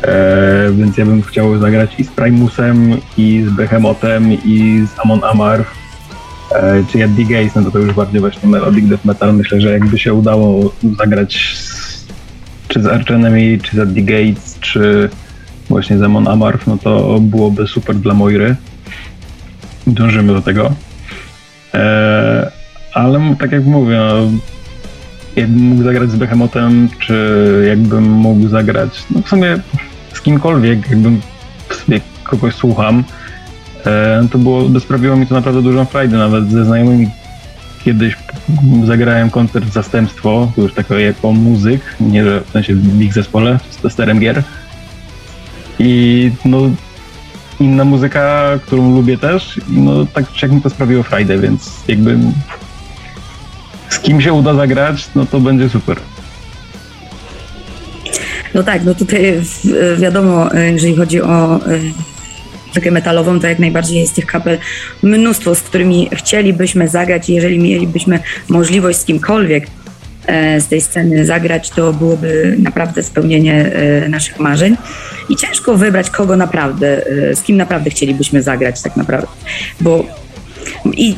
e, 0.03 0.71
więc 0.71 0.97
ja 0.97 1.05
bym 1.05 1.21
chciał 1.21 1.57
zagrać 1.57 1.99
i 1.99 2.03
z 2.03 2.09
Primusem, 2.09 2.97
i 3.17 3.43
z 3.47 3.49
Behemotem, 3.49 4.33
i 4.33 4.85
z 4.87 4.99
Amon 4.99 5.23
Amarth, 5.23 5.71
e, 5.71 5.82
czy 6.91 6.97
Yaddy 6.97 7.23
Gaze, 7.23 7.51
no 7.55 7.61
to 7.63 7.71
to 7.71 7.79
już 7.79 7.93
bardziej 7.93 8.21
właśnie 8.21 8.49
melodic 8.49 8.85
death 8.85 9.05
metal, 9.05 9.35
myślę, 9.35 9.61
że 9.61 9.71
jakby 9.71 9.99
się 9.99 10.13
udało 10.13 10.73
zagrać 10.97 11.55
z, 11.57 12.07
czy 12.67 12.81
z 12.81 12.85
Arch 12.85 13.11
Enemy, 13.11 13.57
czy 13.63 13.75
z 13.75 13.79
Yaddy 13.79 14.01
Gates, 14.01 14.59
czy 14.59 15.09
właśnie 15.69 15.97
z 15.97 16.01
Amon 16.01 16.27
Amarth, 16.27 16.67
no 16.67 16.77
to 16.77 17.19
byłoby 17.19 17.67
super 17.67 17.95
dla 17.95 18.13
Moiry. 18.13 18.55
Dążymy 19.87 20.33
do 20.33 20.41
tego. 20.41 20.73
E, 21.73 22.51
ale 22.93 23.35
tak 23.39 23.51
jak 23.51 23.65
mówię, 23.65 23.97
no, 23.97 24.31
jakbym 25.35 25.61
mógł 25.61 25.83
zagrać 25.83 26.11
z 26.11 26.15
Behemotem, 26.15 26.89
czy 26.99 27.65
jakbym 27.67 28.03
mógł 28.03 28.47
zagrać, 28.47 29.03
no 29.11 29.21
w 29.21 29.29
sumie 29.29 29.57
z 30.13 30.21
kimkolwiek, 30.21 30.89
jakbym 30.89 31.21
sobie 31.69 32.01
kogoś 32.23 32.53
słucham, 32.55 32.99
e, 32.99 33.22
to 34.31 34.37
było, 34.37 34.79
sprawiło 34.79 35.15
mi 35.15 35.27
to 35.27 35.35
naprawdę 35.35 35.61
dużą 35.61 35.85
frajdę, 35.85 36.17
nawet 36.17 36.51
ze 36.51 36.65
znajomymi 36.65 37.09
kiedyś 37.85 38.17
zagrałem 38.85 39.29
koncert 39.29 39.73
zastępstwo, 39.73 40.51
już 40.57 40.73
tako 40.73 40.97
jako 40.97 41.31
muzyk, 41.31 41.81
nie 41.99 42.23
że 42.23 42.41
w 42.41 42.49
sensie 42.49 42.75
w 42.75 43.01
ich 43.01 43.13
zespole, 43.13 43.59
z 43.69 43.77
testerem 43.77 44.19
gier. 44.19 44.43
I 45.79 46.31
no 46.45 46.59
inna 47.59 47.85
muzyka, 47.85 48.49
którą 48.65 48.95
lubię 48.95 49.17
też, 49.17 49.61
no 49.69 50.05
tak 50.05 50.41
jak 50.41 50.51
mi 50.51 50.61
to 50.61 50.69
sprawiło 50.69 51.03
frajdę, 51.03 51.37
więc 51.37 51.71
jakby 51.87 52.17
z 53.89 53.99
kim 53.99 54.21
się 54.21 54.33
uda 54.33 54.53
zagrać, 54.53 55.07
no 55.15 55.25
to 55.25 55.39
będzie 55.39 55.69
super. 55.69 55.97
No 58.53 58.63
tak, 58.63 58.85
no 58.85 58.95
tutaj 58.95 59.41
wiadomo, 59.97 60.49
jeżeli 60.53 60.95
chodzi 60.95 61.21
o 61.21 61.59
muzykę 62.73 62.91
metalową, 62.91 63.39
to 63.39 63.47
jak 63.47 63.59
najbardziej 63.59 63.99
jest 63.99 64.15
tych 64.15 64.25
kapel 64.25 64.57
mnóstwo, 65.03 65.55
z 65.55 65.61
którymi 65.61 66.09
chcielibyśmy 66.13 66.87
zagrać 66.87 67.29
i 67.29 67.33
jeżeli 67.33 67.59
mielibyśmy 67.59 68.19
możliwość 68.49 68.99
z 68.99 69.05
kimkolwiek 69.05 69.67
e, 70.25 70.61
z 70.61 70.67
tej 70.67 70.81
sceny 70.81 71.25
zagrać, 71.25 71.69
to 71.69 71.93
byłoby 71.93 72.55
naprawdę 72.59 73.03
spełnienie 73.03 73.71
e, 73.73 74.09
naszych 74.09 74.39
marzeń. 74.39 74.77
I 75.29 75.35
ciężko 75.35 75.77
wybrać, 75.77 76.09
kogo 76.09 76.35
naprawdę, 76.35 77.07
e, 77.07 77.35
z 77.35 77.41
kim 77.41 77.57
naprawdę 77.57 77.89
chcielibyśmy 77.89 78.43
zagrać 78.43 78.81
tak 78.81 78.95
naprawdę, 78.95 79.27
bo 79.81 80.05
i 80.93 81.15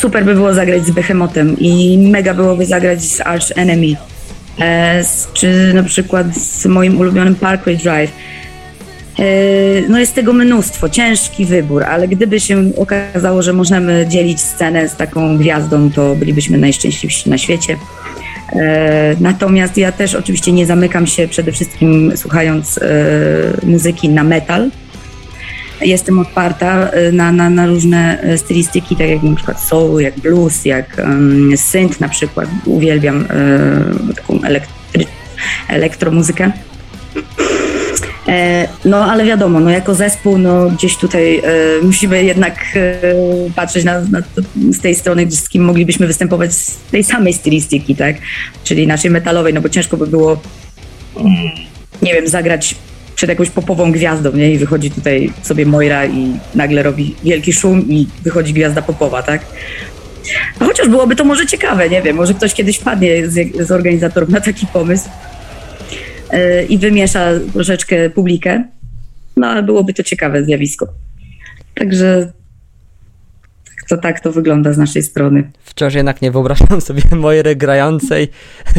super 0.00 0.24
by 0.24 0.34
było 0.34 0.54
zagrać 0.54 0.86
z 0.86 0.90
Behemotem 0.90 1.56
i 1.58 1.98
mega 1.98 2.34
byłoby 2.34 2.66
zagrać 2.66 3.02
z 3.02 3.20
Arch 3.20 3.52
Enemy, 3.56 3.96
czy 5.32 5.72
na 5.74 5.82
przykład 5.82 6.36
z 6.36 6.66
moim 6.66 7.00
ulubionym 7.00 7.34
Parkway 7.34 7.76
Drive. 7.76 8.12
E, 9.18 9.88
no 9.88 9.98
jest 9.98 10.14
tego 10.14 10.32
mnóstwo, 10.32 10.88
ciężki 10.88 11.44
wybór, 11.46 11.84
ale 11.84 12.08
gdyby 12.08 12.40
się 12.40 12.70
okazało, 12.76 13.42
że 13.42 13.52
możemy 13.52 14.06
dzielić 14.08 14.40
scenę 14.40 14.88
z 14.88 14.96
taką 14.96 15.38
gwiazdą, 15.38 15.90
to 15.90 16.14
bylibyśmy 16.14 16.58
najszczęśliwsi 16.58 17.30
na 17.30 17.38
świecie. 17.38 17.76
E, 18.52 19.16
natomiast 19.20 19.76
ja 19.76 19.92
też 19.92 20.14
oczywiście 20.14 20.52
nie 20.52 20.66
zamykam 20.66 21.06
się 21.06 21.28
przede 21.28 21.52
wszystkim 21.52 22.12
słuchając 22.16 22.78
e, 22.78 23.66
muzyki 23.66 24.08
na 24.08 24.24
metal, 24.24 24.70
jestem 25.80 26.18
otwarta 26.18 26.90
na, 27.12 27.32
na, 27.32 27.50
na 27.50 27.66
różne 27.66 28.18
stylistyki, 28.36 28.96
tak 28.96 29.08
jak 29.08 29.22
na 29.22 29.36
przykład 29.36 29.60
soul, 29.60 30.00
jak 30.00 30.20
blues, 30.20 30.64
jak 30.64 30.96
um, 30.98 31.56
synth 31.56 32.00
na 32.00 32.08
przykład. 32.08 32.48
Uwielbiam 32.64 33.26
e, 33.30 34.14
taką 34.14 34.42
elektry, 34.42 35.04
elektromuzykę. 35.68 36.52
E, 38.28 38.68
no 38.84 39.04
ale 39.12 39.24
wiadomo, 39.24 39.60
no 39.60 39.70
jako 39.70 39.94
zespół, 39.94 40.38
no 40.38 40.70
gdzieś 40.70 40.96
tutaj 40.96 41.38
e, 41.38 41.42
musimy 41.82 42.24
jednak 42.24 42.54
e, 42.76 43.00
patrzeć 43.56 43.84
na, 43.84 44.00
na 44.00 44.22
to, 44.22 44.42
z 44.70 44.80
tej 44.80 44.94
strony, 44.94 45.30
z 45.30 45.48
kim 45.48 45.64
moglibyśmy 45.64 46.06
występować 46.06 46.52
z 46.52 46.76
tej 46.90 47.04
samej 47.04 47.32
stylistyki, 47.32 47.96
tak? 47.96 48.16
Czyli 48.64 48.86
naszej 48.86 49.10
metalowej, 49.10 49.54
no 49.54 49.60
bo 49.60 49.68
ciężko 49.68 49.96
by 49.96 50.06
było, 50.06 50.40
nie 52.02 52.14
wiem, 52.14 52.28
zagrać 52.28 52.74
przed 53.14 53.30
jakąś 53.30 53.50
popową 53.50 53.92
gwiazdą, 53.92 54.32
nie? 54.32 54.52
I 54.52 54.58
wychodzi 54.58 54.90
tutaj 54.90 55.32
sobie 55.42 55.66
Moira 55.66 56.06
i 56.06 56.32
nagle 56.54 56.82
robi 56.82 57.14
wielki 57.24 57.52
szum 57.52 57.88
i 57.88 58.06
wychodzi 58.24 58.52
gwiazda 58.52 58.82
popowa, 58.82 59.22
tak? 59.22 59.46
Chociaż 60.58 60.88
byłoby 60.88 61.16
to 61.16 61.24
może 61.24 61.46
ciekawe, 61.46 61.88
nie 61.88 62.02
wiem, 62.02 62.16
może 62.16 62.34
ktoś 62.34 62.54
kiedyś 62.54 62.76
wpadnie 62.76 63.28
z, 63.28 63.66
z 63.66 63.70
organizatorów 63.70 64.28
na 64.28 64.40
taki 64.40 64.66
pomysł 64.66 65.08
i 66.68 66.78
wymiesza 66.78 67.30
troszeczkę 67.52 68.10
publikę, 68.10 68.64
no 69.36 69.46
ale 69.46 69.62
byłoby 69.62 69.94
to 69.94 70.02
ciekawe 70.02 70.44
zjawisko. 70.44 70.88
Także 71.74 72.32
to 73.88 73.96
tak 73.96 74.20
to 74.20 74.32
wygląda 74.32 74.72
z 74.72 74.78
naszej 74.78 75.02
strony. 75.02 75.50
Wciąż 75.64 75.94
jednak 75.94 76.22
nie 76.22 76.30
wyobrażam 76.30 76.80
sobie 76.80 77.02
Moiry 77.16 77.56
grającej, 77.56 78.28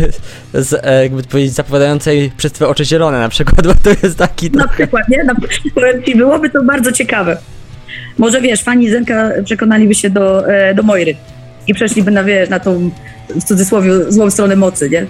z, 0.53 0.73
e, 0.83 1.03
jakby 1.03 1.23
powiedzieć, 1.23 1.53
zapowiadającej 1.53 2.31
przez 2.37 2.51
twoje 2.51 2.69
oczy 2.69 2.85
zielone 2.85 3.19
na 3.19 3.29
przykład, 3.29 3.67
bo 3.67 3.73
to 3.73 3.89
jest 4.03 4.17
taki... 4.17 4.51
Na 4.51 4.67
przykład, 4.67 5.09
nie? 5.09 5.23
Na, 5.23 5.35
powiem 5.75 6.03
ci, 6.03 6.15
byłoby 6.15 6.49
to 6.49 6.63
bardzo 6.63 6.91
ciekawe. 6.91 7.37
Może 8.17 8.41
wiesz, 8.41 8.63
fani 8.63 8.89
Zenka 8.89 9.29
przekonaliby 9.45 9.95
się 9.95 10.09
do, 10.09 10.47
e, 10.47 10.73
do 10.75 10.83
Moiry 10.83 11.15
i 11.67 11.73
przeszliby 11.73 12.11
na, 12.11 12.23
wiesz, 12.23 12.49
na 12.49 12.59
tą 12.59 12.91
w 13.29 13.43
cudzysłowie 13.43 14.11
złą 14.11 14.29
stronę 14.29 14.55
mocy, 14.55 14.89
nie? 14.89 15.05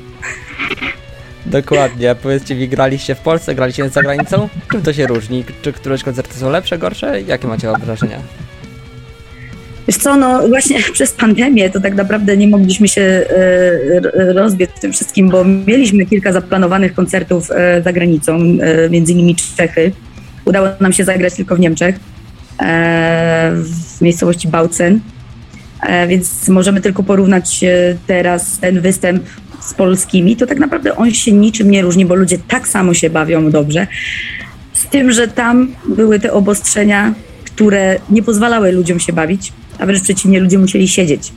Dokładnie. 1.46 2.16
Powiedzcie 2.16 2.56
mi, 2.56 2.68
graliście 2.68 3.16
w 3.16 3.20
Polsce, 3.20 3.56
graliście 3.56 3.90
za 3.90 4.02
granicą? 4.02 4.50
Czym 4.72 4.82
to 4.82 4.94
się 4.94 5.08
różni? 5.08 5.46
Czy 5.62 5.74
któreś 5.74 6.04
koncerty 6.04 6.40
są 6.40 6.50
lepsze, 6.50 6.78
gorsze? 6.78 7.22
Jakie 7.22 7.48
macie 7.48 7.72
wrażenia? 7.82 8.20
Wiesz 9.90 9.98
co, 9.98 10.16
no 10.16 10.48
właśnie 10.48 10.80
przez 10.94 11.12
pandemię 11.12 11.70
to 11.70 11.80
tak 11.80 11.96
naprawdę 11.96 12.38
nie 12.38 12.48
mogliśmy 12.48 12.88
się 12.88 13.02
e, 13.02 14.34
rozbiec 14.34 14.70
tym 14.82 14.94
wszystkim, 14.94 15.30
bo 15.30 15.46
mieliśmy 15.46 16.06
kilka 16.06 16.32
zaplanowanych 16.32 16.94
koncertów 16.94 17.52
e, 17.52 17.82
za 17.82 17.94
granicą, 17.94 18.38
e, 18.38 18.90
między 18.90 19.14
innymi 19.14 19.36
Czechy. 19.58 19.92
Udało 20.46 20.68
nam 20.80 20.94
się 20.94 21.04
zagrać 21.04 21.34
tylko 21.34 21.56
w 21.56 21.60
Niemczech, 21.60 21.96
w 23.54 24.02
miejscowości 24.02 24.48
Bautzen, 24.48 25.00
więc 26.08 26.48
możemy 26.48 26.82
tylko 26.82 27.04
porównać 27.04 27.60
teraz 28.08 28.60
ten 28.60 28.82
występ 28.82 29.24
z 29.62 29.74
polskimi, 29.74 30.36
to 30.36 30.48
tak 30.48 30.60
naprawdę 30.60 30.96
on 30.96 31.12
się 31.12 31.32
niczym 31.32 31.72
nie 31.72 31.82
różni, 31.82 32.06
bo 32.06 32.16
ludzie 32.16 32.38
tak 32.48 32.68
samo 32.68 32.94
się 32.94 33.10
bawią 33.10 33.52
dobrze. 33.52 33.88
Z 34.74 34.86
tym, 34.86 35.12
że 35.12 35.28
tam 35.28 35.76
były 35.88 36.20
te 36.20 36.34
obostrzenia, 36.34 37.14
które 37.46 38.00
nie 38.10 38.24
pozwalały 38.24 38.72
ludziom 38.72 39.00
się 39.00 39.14
bawić 39.14 39.54
a 39.80 39.86
wręcz 39.86 40.04
przeciwnie, 40.04 40.40
ludzie 40.40 40.58
musieli 40.58 40.88
siedzieć. 40.88 41.32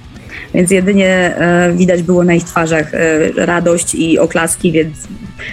Więc 0.54 0.70
jedynie 0.70 1.08
e, 1.08 1.72
widać 1.72 2.02
było 2.02 2.24
na 2.24 2.34
ich 2.34 2.44
twarzach 2.44 2.94
e, 2.94 3.32
radość 3.46 3.94
i 3.94 4.18
oklaski, 4.18 4.72
więc 4.72 4.96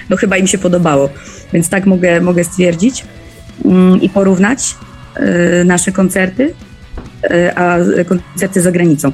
no 0.10 0.17
chyba 0.17 0.38
im 0.38 0.47
się 0.47 0.58
podobało. 0.58 1.10
Więc 1.53 1.69
tak 1.69 1.86
mogę, 1.86 2.21
mogę 2.21 2.43
stwierdzić 2.43 3.05
mm, 3.65 4.01
i 4.01 4.10
porównać 4.10 4.75
e, 5.15 5.63
nasze 5.63 5.91
koncerty, 5.91 6.53
a 7.55 7.77
koncerty 8.08 8.62
za 8.62 8.71
granicą. 8.71 9.12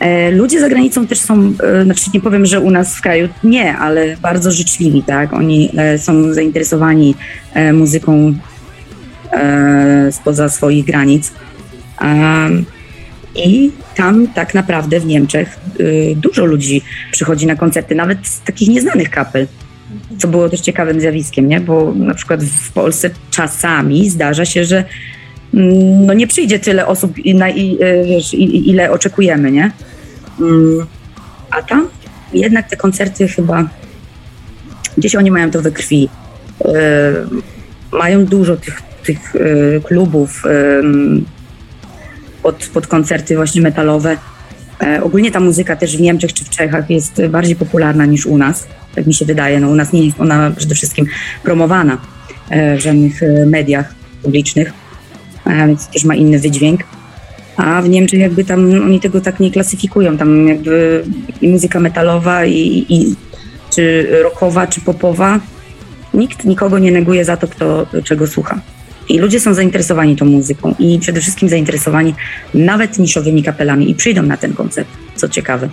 E, 0.00 0.30
ludzie 0.30 0.60
za 0.60 0.68
granicą 0.68 1.06
też 1.06 1.18
są, 1.18 1.52
e, 1.62 1.84
znaczy 1.84 2.10
nie 2.14 2.20
powiem, 2.20 2.46
że 2.46 2.60
u 2.60 2.70
nas 2.70 2.96
w 2.96 3.00
kraju 3.00 3.28
nie, 3.44 3.76
ale 3.76 4.16
bardzo 4.16 4.52
życzliwi, 4.52 5.02
tak? 5.02 5.32
Oni 5.32 5.70
są 5.96 6.34
zainteresowani 6.34 7.14
muzyką 7.72 8.34
spoza 10.10 10.48
swoich 10.48 10.84
granic. 10.84 11.32
I 13.34 13.70
tam 13.94 14.26
tak 14.28 14.54
naprawdę 14.54 15.00
w 15.00 15.06
Niemczech 15.06 15.58
y, 15.80 16.14
dużo 16.16 16.44
ludzi 16.44 16.82
przychodzi 17.12 17.46
na 17.46 17.56
koncerty, 17.56 17.94
nawet 17.94 18.26
z 18.26 18.40
takich 18.40 18.68
nieznanych 18.68 19.10
kapel. 19.10 19.46
Co 20.18 20.28
było 20.28 20.48
też 20.48 20.60
ciekawym 20.60 21.00
zjawiskiem, 21.00 21.48
nie? 21.48 21.60
Bo 21.60 21.94
na 21.94 22.14
przykład 22.14 22.44
w 22.44 22.72
Polsce 22.72 23.10
czasami 23.30 24.10
zdarza 24.10 24.44
się, 24.44 24.64
że 24.64 24.84
no 26.06 26.14
nie 26.14 26.26
przyjdzie 26.26 26.58
tyle 26.58 26.86
osób, 26.86 27.12
na, 27.34 27.48
i, 27.48 27.78
y, 27.82 28.04
wiesz, 28.06 28.34
ile 28.34 28.90
oczekujemy, 28.90 29.52
nie? 29.52 29.70
Mm, 30.40 30.86
a 31.50 31.62
tam 31.62 31.88
jednak 32.32 32.70
te 32.70 32.76
koncerty 32.76 33.28
chyba 33.28 33.68
gdzieś 34.98 35.14
oni 35.16 35.30
mają 35.30 35.50
to 35.50 35.62
we 35.62 35.70
krwi. 35.70 36.08
Y, 36.64 36.68
mają 37.92 38.24
dużo 38.24 38.56
tych, 38.56 38.82
tych 39.04 39.34
klubów 39.84 40.42
pod, 42.42 42.70
pod 42.74 42.86
koncerty 42.86 43.36
właśnie 43.36 43.60
metalowe. 43.60 44.16
E, 44.82 45.02
ogólnie 45.02 45.30
ta 45.30 45.40
muzyka 45.40 45.76
też 45.76 45.96
w 45.96 46.00
Niemczech 46.00 46.32
czy 46.32 46.44
w 46.44 46.50
Czechach 46.50 46.90
jest 46.90 47.26
bardziej 47.26 47.56
popularna 47.56 48.06
niż 48.06 48.26
u 48.26 48.38
nas, 48.38 48.66
tak 48.94 49.06
mi 49.06 49.14
się 49.14 49.24
wydaje. 49.24 49.60
No, 49.60 49.68
u 49.68 49.74
nas 49.74 49.92
nie 49.92 50.04
jest 50.04 50.20
ona 50.20 50.50
przede 50.56 50.74
wszystkim 50.74 51.06
promowana 51.42 51.98
e, 52.50 52.76
w 52.76 52.80
żadnych 52.80 53.22
e, 53.22 53.46
mediach 53.46 53.94
publicznych, 54.22 54.68
e, 54.68 54.72
więc 55.46 55.88
też 55.88 56.04
ma 56.04 56.14
inny 56.14 56.38
wydźwięk. 56.38 56.80
A 57.56 57.82
w 57.82 57.88
Niemczech 57.88 58.20
jakby 58.20 58.44
tam 58.44 58.70
oni 58.84 59.00
tego 59.00 59.20
tak 59.20 59.40
nie 59.40 59.50
klasyfikują. 59.50 60.16
Tam 60.16 60.48
jakby 60.48 61.04
i 61.40 61.48
muzyka 61.48 61.80
metalowa, 61.80 62.46
i, 62.46 62.86
i 62.88 63.14
czy 63.70 64.08
rockowa, 64.22 64.66
czy 64.66 64.80
popowa. 64.80 65.40
Nikt 66.14 66.44
nikogo 66.44 66.78
nie 66.78 66.92
neguje 66.92 67.24
za 67.24 67.36
to, 67.36 67.48
kto 67.48 67.86
czego 68.04 68.26
słucha. 68.26 68.60
I 69.08 69.18
ludzie 69.18 69.40
są 69.40 69.54
zainteresowani 69.54 70.16
tą 70.16 70.24
muzyką 70.24 70.74
i 70.78 70.98
przede 70.98 71.20
wszystkim 71.20 71.48
zainteresowani 71.48 72.14
nawet 72.54 72.98
niszowymi 72.98 73.42
kapelami 73.42 73.90
i 73.90 73.94
przyjdą 73.94 74.22
na 74.22 74.36
ten 74.36 74.52
koncert, 74.52 74.88
co 75.14 75.28
ciekawe. 75.28 75.68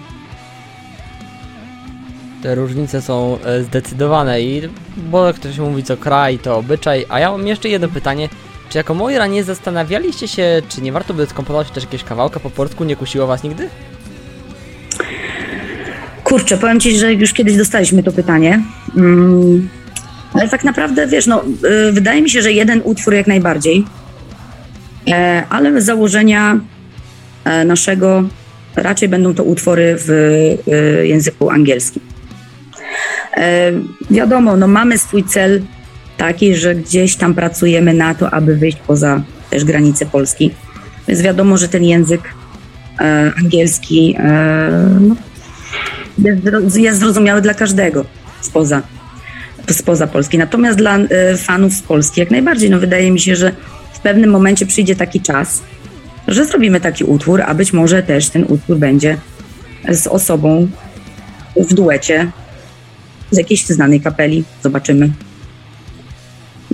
Te 2.43 2.55
różnice 2.55 3.01
są 3.01 3.37
e, 3.45 3.63
zdecydowane 3.63 4.41
i 4.41 4.61
bo 4.97 5.33
ktoś 5.33 5.57
mówi 5.57 5.83
co 5.83 5.97
kraj, 5.97 6.39
to 6.39 6.57
obyczaj, 6.57 7.05
a 7.09 7.19
ja 7.19 7.31
mam 7.31 7.47
jeszcze 7.47 7.69
jedno 7.69 7.87
pytanie. 7.87 8.29
Czy 8.77 8.79
jako 8.79 8.93
Moira 8.93 9.27
nie 9.27 9.43
zastanawialiście 9.43 10.27
się, 10.27 10.61
czy 10.69 10.81
nie 10.81 10.91
warto 10.91 11.13
by 11.13 11.25
skomponować 11.25 11.71
też 11.71 11.83
jakieś 11.83 12.03
kawałka 12.03 12.39
po 12.39 12.49
polsku? 12.49 12.83
Nie 12.83 12.95
kusiło 12.95 13.27
was 13.27 13.43
nigdy? 13.43 13.69
Kurczę, 16.23 16.57
powiem 16.57 16.79
ci, 16.79 16.97
że 16.97 17.13
już 17.13 17.33
kiedyś 17.33 17.57
dostaliśmy 17.57 18.03
to 18.03 18.11
pytanie. 18.11 18.63
Mm, 18.97 19.69
ale 20.33 20.49
tak 20.49 20.63
naprawdę, 20.63 21.07
wiesz, 21.07 21.27
no, 21.27 21.43
y, 21.87 21.91
wydaje 21.91 22.21
mi 22.21 22.29
się, 22.29 22.41
że 22.41 22.51
jeden 22.51 22.81
utwór 22.83 23.13
jak 23.13 23.27
najbardziej, 23.27 23.85
e, 25.07 25.43
ale 25.49 25.81
z 25.81 25.85
założenia 25.85 26.59
e, 27.45 27.65
naszego 27.65 28.23
raczej 28.75 29.09
będą 29.09 29.33
to 29.33 29.43
utwory 29.43 29.95
w 29.97 30.09
y, 30.09 31.07
języku 31.07 31.49
angielskim. 31.49 32.01
E, 33.37 33.71
wiadomo, 34.11 34.57
no 34.57 34.67
mamy 34.67 34.97
swój 34.97 35.23
cel 35.23 35.61
taki, 36.17 36.55
że 36.55 36.75
gdzieś 36.75 37.15
tam 37.15 37.33
pracujemy 37.33 37.93
na 37.93 38.15
to, 38.15 38.33
aby 38.33 38.55
wyjść 38.55 38.77
poza 38.87 39.21
też 39.49 39.63
granice 39.63 40.05
Polski. 40.05 40.51
Więc 41.07 41.21
wiadomo, 41.21 41.57
że 41.57 41.67
ten 41.67 41.83
język 41.83 42.21
angielski 43.43 44.17
no, 44.99 45.15
jest, 46.17 46.77
jest 46.77 46.99
zrozumiały 46.99 47.41
dla 47.41 47.53
każdego 47.53 48.05
spoza 48.41 48.81
spoza 49.73 50.07
Polski. 50.07 50.37
Natomiast 50.37 50.77
dla 50.77 50.97
e, 50.97 51.37
fanów 51.37 51.73
z 51.73 51.81
Polski 51.81 52.19
jak 52.19 52.31
najbardziej, 52.31 52.69
no 52.69 52.79
wydaje 52.79 53.11
mi 53.11 53.19
się, 53.19 53.35
że 53.35 53.51
w 53.93 53.99
pewnym 53.99 54.29
momencie 54.29 54.65
przyjdzie 54.65 54.95
taki 54.95 55.21
czas, 55.21 55.61
że 56.27 56.45
zrobimy 56.45 56.81
taki 56.81 57.03
utwór, 57.03 57.41
a 57.41 57.53
być 57.53 57.73
może 57.73 58.03
też 58.03 58.29
ten 58.29 58.43
utwór 58.43 58.77
będzie 58.77 59.17
z 59.89 60.07
osobą 60.07 60.67
w 61.55 61.73
duecie 61.73 62.31
z 63.31 63.37
jakiejś 63.37 63.65
znanej 63.65 64.01
kapeli. 64.01 64.43
Zobaczymy. 64.63 65.09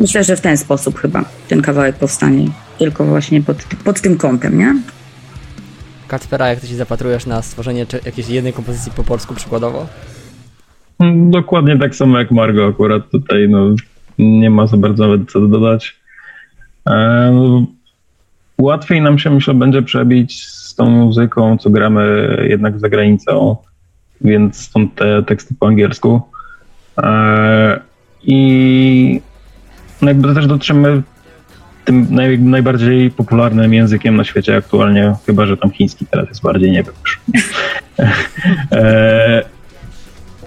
Myślę, 0.03 0.23
że 0.23 0.35
w 0.35 0.41
ten 0.41 0.57
sposób 0.57 0.99
chyba 0.99 1.25
ten 1.47 1.61
kawałek 1.61 1.95
powstanie. 1.95 2.47
Tylko 2.77 3.05
właśnie 3.05 3.41
pod, 3.41 3.57
pod 3.83 4.01
tym 4.01 4.17
kątem, 4.17 4.57
nie? 4.57 4.75
Kacpera, 6.07 6.47
jak 6.47 6.59
ty 6.59 6.67
się 6.67 6.75
zapatrujesz 6.75 7.25
na 7.25 7.41
stworzenie 7.41 7.85
jakiejś 8.05 8.29
jednej 8.29 8.53
kompozycji 8.53 8.91
po 8.95 9.03
polsku 9.03 9.35
przykładowo? 9.35 9.87
Dokładnie 11.15 11.79
tak 11.79 11.95
samo 11.95 12.19
jak 12.19 12.31
Margo 12.31 12.67
akurat 12.67 13.09
tutaj, 13.09 13.49
no 13.49 13.75
nie 14.19 14.49
ma 14.49 14.67
za 14.67 14.77
bardzo 14.77 15.07
nawet 15.07 15.31
co 15.31 15.39
dodać. 15.39 15.95
E, 16.89 17.65
łatwiej 18.57 19.01
nam 19.01 19.19
się 19.19 19.29
myślę 19.29 19.53
będzie 19.53 19.81
przebić 19.81 20.45
z 20.45 20.75
tą 20.75 20.89
muzyką, 20.89 21.57
co 21.57 21.69
gramy 21.69 22.37
jednak 22.49 22.79
za 22.79 22.89
granicą, 22.89 23.55
więc 24.21 24.57
stąd 24.57 24.95
te 24.95 25.23
teksty 25.23 25.55
po 25.59 25.67
angielsku. 25.67 26.21
E, 26.97 27.79
I 28.23 29.21
no 30.03 30.09
jakby 30.09 30.35
też 30.35 30.47
dotrzemy 30.47 31.01
tym 31.85 32.07
naj, 32.09 32.39
najbardziej 32.39 33.11
popularnym 33.11 33.73
językiem 33.73 34.15
na 34.15 34.23
świecie 34.23 34.57
aktualnie, 34.57 35.15
chyba 35.25 35.45
że 35.45 35.57
tam 35.57 35.71
chiński 35.71 36.05
teraz 36.05 36.29
jest 36.29 36.41
bardziej, 36.41 36.71
nie 36.71 36.83
wiem 36.83 36.93
już. 37.03 37.19
e, 38.71 39.43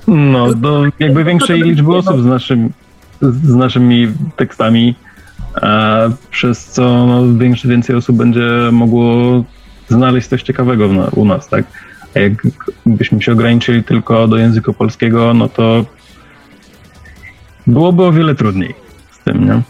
no, 0.08 0.54
do 0.54 0.84
jakby 0.98 1.24
większej 1.24 1.62
liczby 1.62 1.96
osób 1.96 2.22
z, 2.22 2.26
naszym, 2.26 2.70
z 3.20 3.54
naszymi 3.54 4.08
tekstami, 4.36 4.94
a 5.62 6.00
przez 6.30 6.64
co 6.64 7.06
no, 7.06 7.38
większe, 7.38 7.68
więcej 7.68 7.96
osób 7.96 8.16
będzie 8.16 8.48
mogło 8.72 9.44
znaleźć 9.88 10.28
coś 10.28 10.42
ciekawego 10.42 10.88
na, 10.88 11.04
u 11.04 11.24
nas, 11.24 11.48
tak? 11.48 11.64
A 12.16 12.18
jakbyśmy 12.18 13.22
się 13.22 13.32
ograniczyli 13.32 13.84
tylko 13.84 14.28
do 14.28 14.36
języka 14.36 14.72
polskiego, 14.72 15.34
no 15.34 15.48
to 15.48 15.84
byłoby 17.66 18.04
o 18.04 18.12
wiele 18.12 18.34
trudniej 18.34 18.85
tym, 19.26 19.44
nie? 19.44 19.62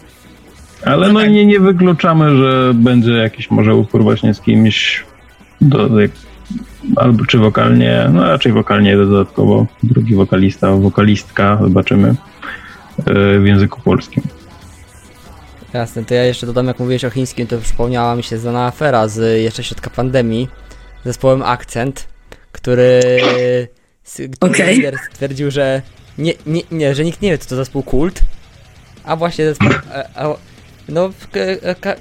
Ale 0.85 1.13
no 1.13 1.25
nie, 1.25 1.45
nie 1.45 1.59
wykluczamy, 1.59 2.37
że 2.37 2.73
będzie 2.73 3.11
jakiś 3.11 3.51
może 3.51 3.75
utwór 3.75 4.03
właśnie 4.03 4.33
z 4.33 4.41
kimś 4.41 5.05
do, 5.61 5.89
albo 6.95 7.25
czy 7.25 7.37
wokalnie, 7.37 8.09
no 8.13 8.23
raczej 8.23 8.51
wokalnie 8.51 8.97
dodatkowo, 8.97 9.65
drugi 9.83 10.15
wokalista, 10.15 10.71
wokalistka, 10.71 11.57
zobaczymy 11.61 12.15
e, 13.05 13.39
w 13.39 13.45
języku 13.45 13.81
polskim. 13.81 14.23
Jasne, 15.73 16.05
to 16.05 16.13
ja 16.13 16.23
jeszcze 16.23 16.45
dodam, 16.45 16.67
jak 16.67 16.79
mówiłeś 16.79 17.05
o 17.05 17.09
chińskim, 17.09 17.47
to 17.47 17.57
przypomniała 17.57 18.15
mi 18.15 18.23
się 18.23 18.37
znana 18.37 18.67
afera 18.67 19.07
z 19.07 19.41
jeszcze 19.41 19.63
środka 19.63 19.89
pandemii, 19.89 20.47
zespołem 21.05 21.41
Akcent, 21.43 22.07
który, 22.51 23.01
okay. 24.39 24.91
stwierdził, 25.11 25.51
że 25.51 25.81
nie, 26.17 26.33
nie, 26.45 26.61
nie, 26.71 26.95
że 26.95 27.05
nikt 27.05 27.21
nie 27.21 27.31
wie, 27.31 27.37
co 27.37 27.49
to 27.49 27.55
zespół 27.55 27.83
Kult, 27.83 28.21
a 29.07 29.15
właśnie 29.15 29.45
zespół, 29.45 29.69
a, 30.15 30.23
a, 30.23 30.35
no, 30.89 31.09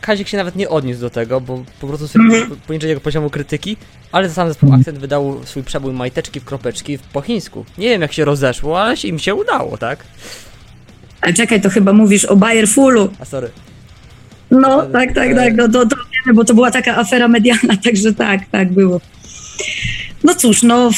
Kazik 0.00 0.28
się 0.28 0.36
nawet 0.36 0.56
nie 0.56 0.68
odniósł 0.68 1.00
do 1.00 1.10
tego, 1.10 1.40
bo 1.40 1.64
po 1.80 1.86
prostu 1.86 2.06
-hmm. 2.06 2.56
poniżej 2.66 2.88
jego 2.88 3.00
poziomu 3.00 3.30
krytyki, 3.30 3.76
ale 4.12 4.30
sam 4.30 4.48
zespół. 4.48 4.74
Akcent 4.74 4.98
wydał 4.98 5.40
swój 5.44 5.62
przebój 5.62 5.92
majteczki 5.92 6.40
w 6.40 6.44
kropeczki 6.44 6.98
po 7.12 7.20
chińsku. 7.20 7.64
Nie 7.78 7.88
wiem 7.88 8.02
jak 8.02 8.12
się 8.12 8.24
rozeszło, 8.24 8.82
ale 8.82 8.94
im 9.04 9.18
się 9.18 9.34
udało, 9.34 9.78
tak? 9.78 10.04
Ale 11.20 11.32
czekaj, 11.32 11.60
to 11.60 11.70
chyba 11.70 11.92
mówisz 11.92 12.24
o 12.24 12.36
Bayer 12.36 12.68
Fullu. 12.68 13.08
A 13.20 13.24
sorry. 13.24 13.50
No, 14.50 14.86
tak, 14.86 15.14
tak, 15.14 15.34
tak, 15.34 15.56
no 15.56 15.68
to, 15.68 15.86
to 15.86 15.96
wiemy, 15.96 16.36
bo 16.36 16.44
to 16.44 16.54
była 16.54 16.70
taka 16.70 16.96
afera 16.96 17.28
medialna, 17.28 17.76
także 17.84 18.12
tak, 18.12 18.40
tak 18.52 18.72
było. 18.72 19.00
No 20.24 20.34
cóż, 20.34 20.62
no 20.62 20.90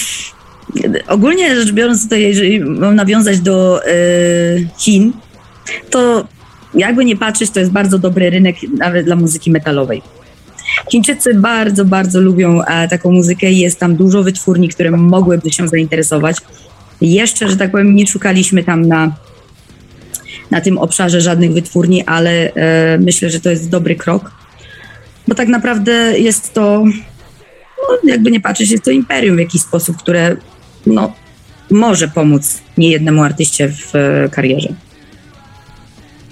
ogólnie 1.07 1.57
rzecz 1.57 1.73
biorąc 1.73 2.03
tutaj, 2.03 2.23
jeżeli 2.23 2.61
mam 2.61 2.95
nawiązać 2.95 3.41
do 3.41 3.81
yy, 3.87 4.69
Chin, 4.79 5.13
to 5.91 6.29
jakby 6.75 7.05
nie 7.05 7.17
patrzeć, 7.17 7.51
to 7.51 7.61
jest 7.61 7.73
bardzo 7.73 7.99
dobry 7.99 8.31
rynek 8.31 8.57
nawet 8.79 9.07
dla 9.07 9.17
muzyki 9.17 9.51
metalowej. 9.51 10.03
Chińczycy 10.91 11.35
bardzo, 11.35 11.85
bardzo 11.85 12.21
lubią 12.21 12.63
e, 12.63 12.89
taką 12.89 13.13
muzykę 13.13 13.51
i 13.51 13.59
jest 13.59 13.81
tam 13.81 13.97
dużo 13.97 14.23
wytwórni, 14.23 14.69
które 14.69 14.91
mogłyby 14.91 15.53
się 15.53 15.69
zainteresować. 15.69 16.37
Jeszcze, 17.01 17.49
że 17.49 17.57
tak 17.57 17.71
powiem, 17.71 17.95
nie 17.95 18.07
szukaliśmy 18.07 18.65
tam 18.65 18.89
na, 18.89 19.13
na 20.51 20.61
tym 20.61 20.79
obszarze 20.79 21.21
żadnych 21.21 21.53
wytwórni, 21.53 22.05
ale 22.05 22.53
e, 22.55 22.99
myślę, 22.99 23.31
że 23.31 23.41
to 23.41 23.51
jest 23.51 23.69
dobry 23.69 23.97
krok, 23.97 24.31
bo 25.29 25.35
tak 25.35 25.49
naprawdę 25.49 26.19
jest 26.19 26.55
to, 26.55 26.85
no, 27.79 28.11
jakby 28.11 28.31
nie 28.31 28.41
patrzeć, 28.41 28.71
jest 28.71 28.85
to 28.85 28.91
imperium 28.91 29.37
w 29.37 29.41
jakiś 29.41 29.63
sposób, 29.63 29.97
które 29.97 30.37
no, 30.87 31.13
może 31.71 32.09
pomóc 32.09 32.61
niejednemu 32.79 33.23
artyście 33.23 33.69
w 33.69 33.95
e, 33.95 34.29
karierze 34.29 34.88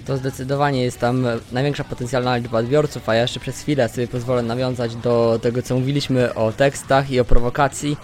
to 0.06 0.16
zdecydowanie 0.16 0.82
jest 0.82 0.98
tam 0.98 1.26
największa 1.52 1.84
potencjalna 1.84 2.36
liczba 2.36 2.58
odbiorców, 2.58 3.08
a 3.08 3.14
ja 3.14 3.22
jeszcze 3.22 3.40
przez 3.40 3.60
chwilę 3.60 3.88
sobie 3.88 4.08
pozwolę 4.08 4.42
nawiązać 4.42 4.96
do 4.96 5.38
tego, 5.42 5.62
co 5.62 5.74
mówiliśmy 5.74 6.34
o 6.34 6.52
tekstach 6.52 7.10
i 7.10 7.20
o 7.20 7.24
prowokacji. 7.24 7.96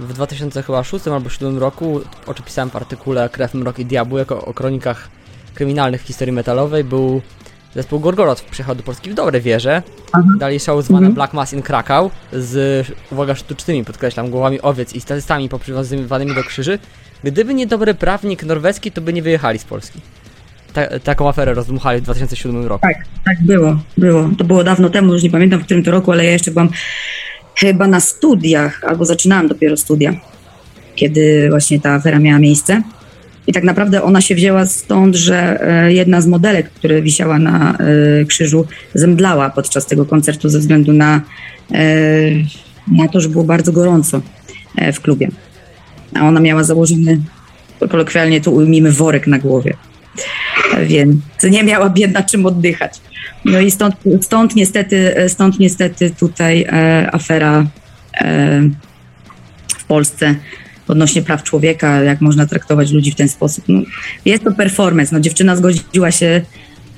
W 0.00 0.12
2006 0.12 1.06
albo 1.06 1.20
2007 1.20 1.58
roku 1.58 2.00
oczypisałem 2.26 2.70
w 2.70 2.76
artykule 2.76 3.28
Krew, 3.28 3.54
Mrok 3.54 3.78
i 3.78 3.86
Diabły 3.86 4.18
jako 4.18 4.44
o 4.44 4.54
kronikach 4.54 5.08
kryminalnych 5.54 6.00
historii 6.00 6.32
metalowej. 6.32 6.84
Był 6.84 7.22
zespół 7.74 8.00
Gorgoroth 8.00 8.44
przyjechał 8.44 8.74
do 8.74 8.82
Polski 8.82 9.10
w 9.10 9.14
dobre 9.14 9.40
wierze. 9.40 9.82
Dali 10.38 10.60
show 10.60 10.84
zwane 10.84 10.98
mhm. 10.98 11.14
Black 11.14 11.34
Mass 11.34 11.52
in 11.52 11.62
Krakow 11.62 12.12
z, 12.32 12.86
uwaga, 13.10 13.34
sztucznymi, 13.34 13.84
podkreślam, 13.84 14.30
głowami 14.30 14.60
owiec 14.60 14.94
i 14.94 15.00
statystami 15.00 15.48
poprzywiązywanymi 15.48 16.34
do 16.34 16.44
krzyży. 16.44 16.78
Gdyby 17.24 17.54
nie 17.54 17.66
dobry 17.66 17.94
prawnik 17.94 18.42
norweski, 18.42 18.92
to 18.92 19.00
by 19.00 19.12
nie 19.12 19.22
wyjechali 19.22 19.58
z 19.58 19.64
Polski 19.64 20.00
ta, 20.72 20.98
taką 21.00 21.28
aferę 21.28 21.54
rozdmuchali 21.54 22.00
w 22.00 22.04
2007 22.04 22.66
roku. 22.66 22.82
Tak, 22.82 22.96
tak 23.24 23.42
było, 23.42 23.78
było. 23.98 24.30
To 24.38 24.44
było 24.44 24.64
dawno 24.64 24.90
temu, 24.90 25.12
już 25.12 25.22
nie 25.22 25.30
pamiętam 25.30 25.60
w 25.60 25.64
którym 25.64 25.82
to 25.82 25.90
roku, 25.90 26.12
ale 26.12 26.24
ja 26.24 26.30
jeszcze 26.30 26.50
byłam 26.50 26.68
chyba 27.56 27.86
na 27.86 28.00
studiach, 28.00 28.84
albo 28.84 29.04
zaczynałam 29.04 29.48
dopiero 29.48 29.76
studia, 29.76 30.14
kiedy 30.94 31.46
właśnie 31.50 31.80
ta 31.80 31.90
afera 31.90 32.18
miała 32.18 32.38
miejsce. 32.38 32.82
I 33.46 33.52
tak 33.52 33.64
naprawdę 33.64 34.02
ona 34.02 34.20
się 34.20 34.34
wzięła 34.34 34.66
stąd, 34.66 35.16
że 35.16 35.60
e, 35.60 35.92
jedna 35.92 36.20
z 36.20 36.26
modelek, 36.26 36.70
która 36.70 37.00
wisiała 37.00 37.38
na 37.38 37.78
e, 37.78 38.24
krzyżu, 38.24 38.66
zemdlała 38.94 39.50
podczas 39.50 39.86
tego 39.86 40.06
koncertu 40.06 40.48
ze 40.48 40.58
względu 40.58 40.92
na, 40.92 41.20
e, 41.74 41.82
na 42.92 43.08
to, 43.08 43.20
że 43.20 43.28
było 43.28 43.44
bardzo 43.44 43.72
gorąco 43.72 44.20
w 44.92 45.00
klubie. 45.00 45.28
A 46.14 46.28
ona 46.28 46.40
miała 46.40 46.64
założony, 46.64 47.20
kolokwialnie 47.90 48.40
tu 48.40 48.54
ujmijmy, 48.54 48.92
worek 48.92 49.26
na 49.26 49.38
głowie 49.38 49.76
więc 50.86 51.20
nie 51.50 51.64
miała 51.64 51.90
biedna 51.90 52.22
czym 52.22 52.46
oddychać. 52.46 53.00
No 53.44 53.60
i 53.60 53.70
stąd, 53.70 53.94
stąd, 54.20 54.56
niestety, 54.56 55.14
stąd 55.28 55.58
niestety 55.58 56.10
tutaj 56.10 56.62
e, 56.62 57.08
afera 57.12 57.66
e, 58.14 58.62
w 59.78 59.84
Polsce 59.84 60.34
odnośnie 60.88 61.22
praw 61.22 61.42
człowieka, 61.42 62.02
jak 62.02 62.20
można 62.20 62.46
traktować 62.46 62.90
ludzi 62.90 63.12
w 63.12 63.14
ten 63.14 63.28
sposób. 63.28 63.64
No, 63.68 63.80
jest 64.24 64.44
to 64.44 64.52
performance. 64.52 65.14
No, 65.14 65.20
dziewczyna 65.20 65.56
zgodziła 65.56 66.10
się 66.10 66.40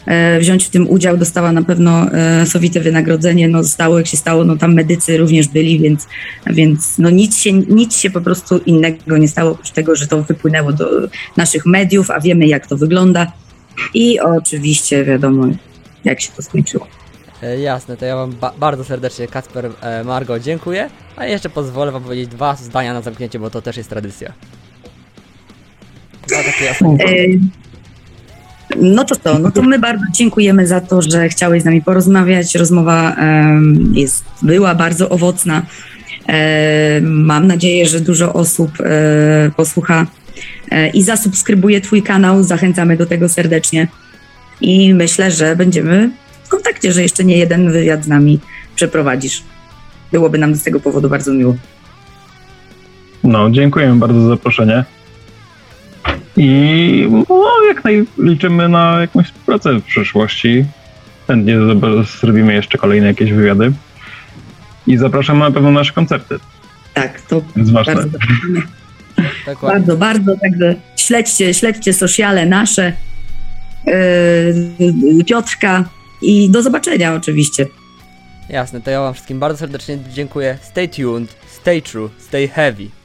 e, 0.06 0.40
wziąć 0.40 0.64
w 0.64 0.70
tym 0.70 0.90
udział, 0.90 1.16
dostała 1.16 1.52
na 1.52 1.62
pewno 1.62 2.12
e, 2.12 2.46
sowite 2.46 2.80
wynagrodzenie, 2.80 3.48
no 3.48 3.64
stało 3.64 3.98
jak 3.98 4.06
się 4.06 4.16
stało, 4.16 4.44
no 4.44 4.56
tam 4.56 4.74
medycy 4.74 5.16
również 5.16 5.48
byli, 5.48 5.80
więc, 5.80 6.06
więc 6.46 6.98
no 6.98 7.10
nic 7.10 7.38
się, 7.38 7.52
nic 7.52 7.96
się 7.96 8.10
po 8.10 8.20
prostu 8.20 8.58
innego 8.58 9.18
nie 9.18 9.28
stało, 9.28 9.50
oprócz 9.50 9.70
tego, 9.70 9.96
że 9.96 10.06
to 10.06 10.22
wypłynęło 10.22 10.72
do 10.72 10.90
naszych 11.36 11.66
mediów, 11.66 12.10
a 12.10 12.20
wiemy 12.20 12.46
jak 12.46 12.66
to 12.66 12.76
wygląda. 12.76 13.32
I 13.94 14.20
oczywiście 14.20 15.04
wiadomo, 15.04 15.46
jak 16.04 16.20
się 16.20 16.32
to 16.36 16.42
skończyło. 16.42 16.86
E, 17.42 17.60
jasne, 17.60 17.96
to 17.96 18.04
ja 18.04 18.16
Wam 18.16 18.32
ba 18.32 18.52
bardzo 18.58 18.84
serdecznie, 18.84 19.28
Kacper, 19.28 19.70
e, 19.80 20.04
Margo, 20.04 20.40
dziękuję. 20.40 20.90
A 21.16 21.26
jeszcze 21.26 21.50
pozwolę 21.50 21.92
Wam 21.92 22.02
powiedzieć 22.02 22.28
dwa 22.28 22.56
zdania 22.56 22.94
na 22.94 23.02
zamknięcie, 23.02 23.38
bo 23.38 23.50
to 23.50 23.62
też 23.62 23.76
jest 23.76 23.90
tradycja. 23.90 24.32
E, 27.00 27.26
no 28.76 29.04
to 29.04 29.16
co, 29.16 29.38
no 29.38 29.50
to 29.50 29.62
my 29.62 29.78
bardzo 29.78 30.04
dziękujemy 30.12 30.66
za 30.66 30.80
to, 30.80 31.02
że 31.02 31.28
chciałeś 31.28 31.62
z 31.62 31.64
nami 31.64 31.82
porozmawiać. 31.82 32.54
Rozmowa 32.54 33.16
jest, 33.92 34.24
była 34.42 34.74
bardzo 34.74 35.08
owocna. 35.08 35.62
mam 37.02 37.46
nadzieję, 37.46 37.86
że 37.86 38.00
dużo 38.00 38.32
osób 38.32 38.70
posłucha 39.56 40.06
E, 40.06 40.23
i 40.94 41.02
zasubskrybuje 41.02 41.80
Twój 41.80 42.02
kanał. 42.02 42.42
Zachęcamy 42.42 42.96
do 42.96 43.06
tego 43.06 43.28
serdecznie. 43.28 43.88
I 44.60 44.94
myślę, 44.94 45.30
że 45.30 45.56
będziemy 45.56 46.10
w 46.44 46.48
kontakcie, 46.48 46.92
że 46.92 47.02
jeszcze 47.02 47.24
nie 47.24 47.36
jeden 47.36 47.72
wywiad 47.72 48.04
z 48.04 48.08
nami 48.08 48.40
przeprowadzisz. 48.74 49.42
Byłoby 50.12 50.38
nam 50.38 50.54
z 50.54 50.62
tego 50.62 50.80
powodu 50.80 51.08
bardzo 51.08 51.32
miło. 51.32 51.56
No, 53.24 53.50
dziękujemy 53.50 53.96
bardzo 53.96 54.20
za 54.20 54.28
zaproszenie. 54.28 54.84
I 56.36 57.08
no, 57.28 57.64
jak 57.68 57.84
naj 57.84 58.06
liczymy 58.18 58.68
na 58.68 59.00
jakąś 59.00 59.26
współpracę 59.26 59.78
w 59.80 59.84
przyszłości. 59.84 60.64
chętnie 61.26 61.56
zrobimy 62.20 62.54
jeszcze 62.54 62.78
kolejne 62.78 63.06
jakieś 63.06 63.32
wywiady. 63.32 63.72
I 64.86 64.96
zapraszamy 64.96 65.40
na 65.40 65.50
pewno 65.50 65.70
na 65.70 65.80
nasze 65.80 65.92
koncerty. 65.92 66.38
Tak, 66.94 67.20
to 67.20 67.42
jest 67.56 67.72
ważne. 67.72 67.94
bardzo. 67.94 68.18
Dokładnie. 69.46 69.78
Bardzo, 69.78 69.96
bardzo, 69.96 70.36
także 70.42 70.74
śledźcie, 70.96 71.54
śledźcie 71.54 71.92
sociale 71.92 72.46
nasze, 72.46 72.92
yy, 73.86 75.24
Piotrka 75.24 75.84
i 76.22 76.50
do 76.50 76.62
zobaczenia 76.62 77.14
oczywiście. 77.14 77.66
Jasne, 78.48 78.80
to 78.80 78.90
ja 78.90 79.00
wam 79.00 79.14
wszystkim 79.14 79.38
bardzo 79.38 79.58
serdecznie 79.58 79.98
dziękuję. 80.12 80.58
Stay 80.62 80.88
tuned, 80.88 81.36
stay 81.46 81.82
true, 81.82 82.10
stay 82.18 82.48
heavy. 82.48 83.03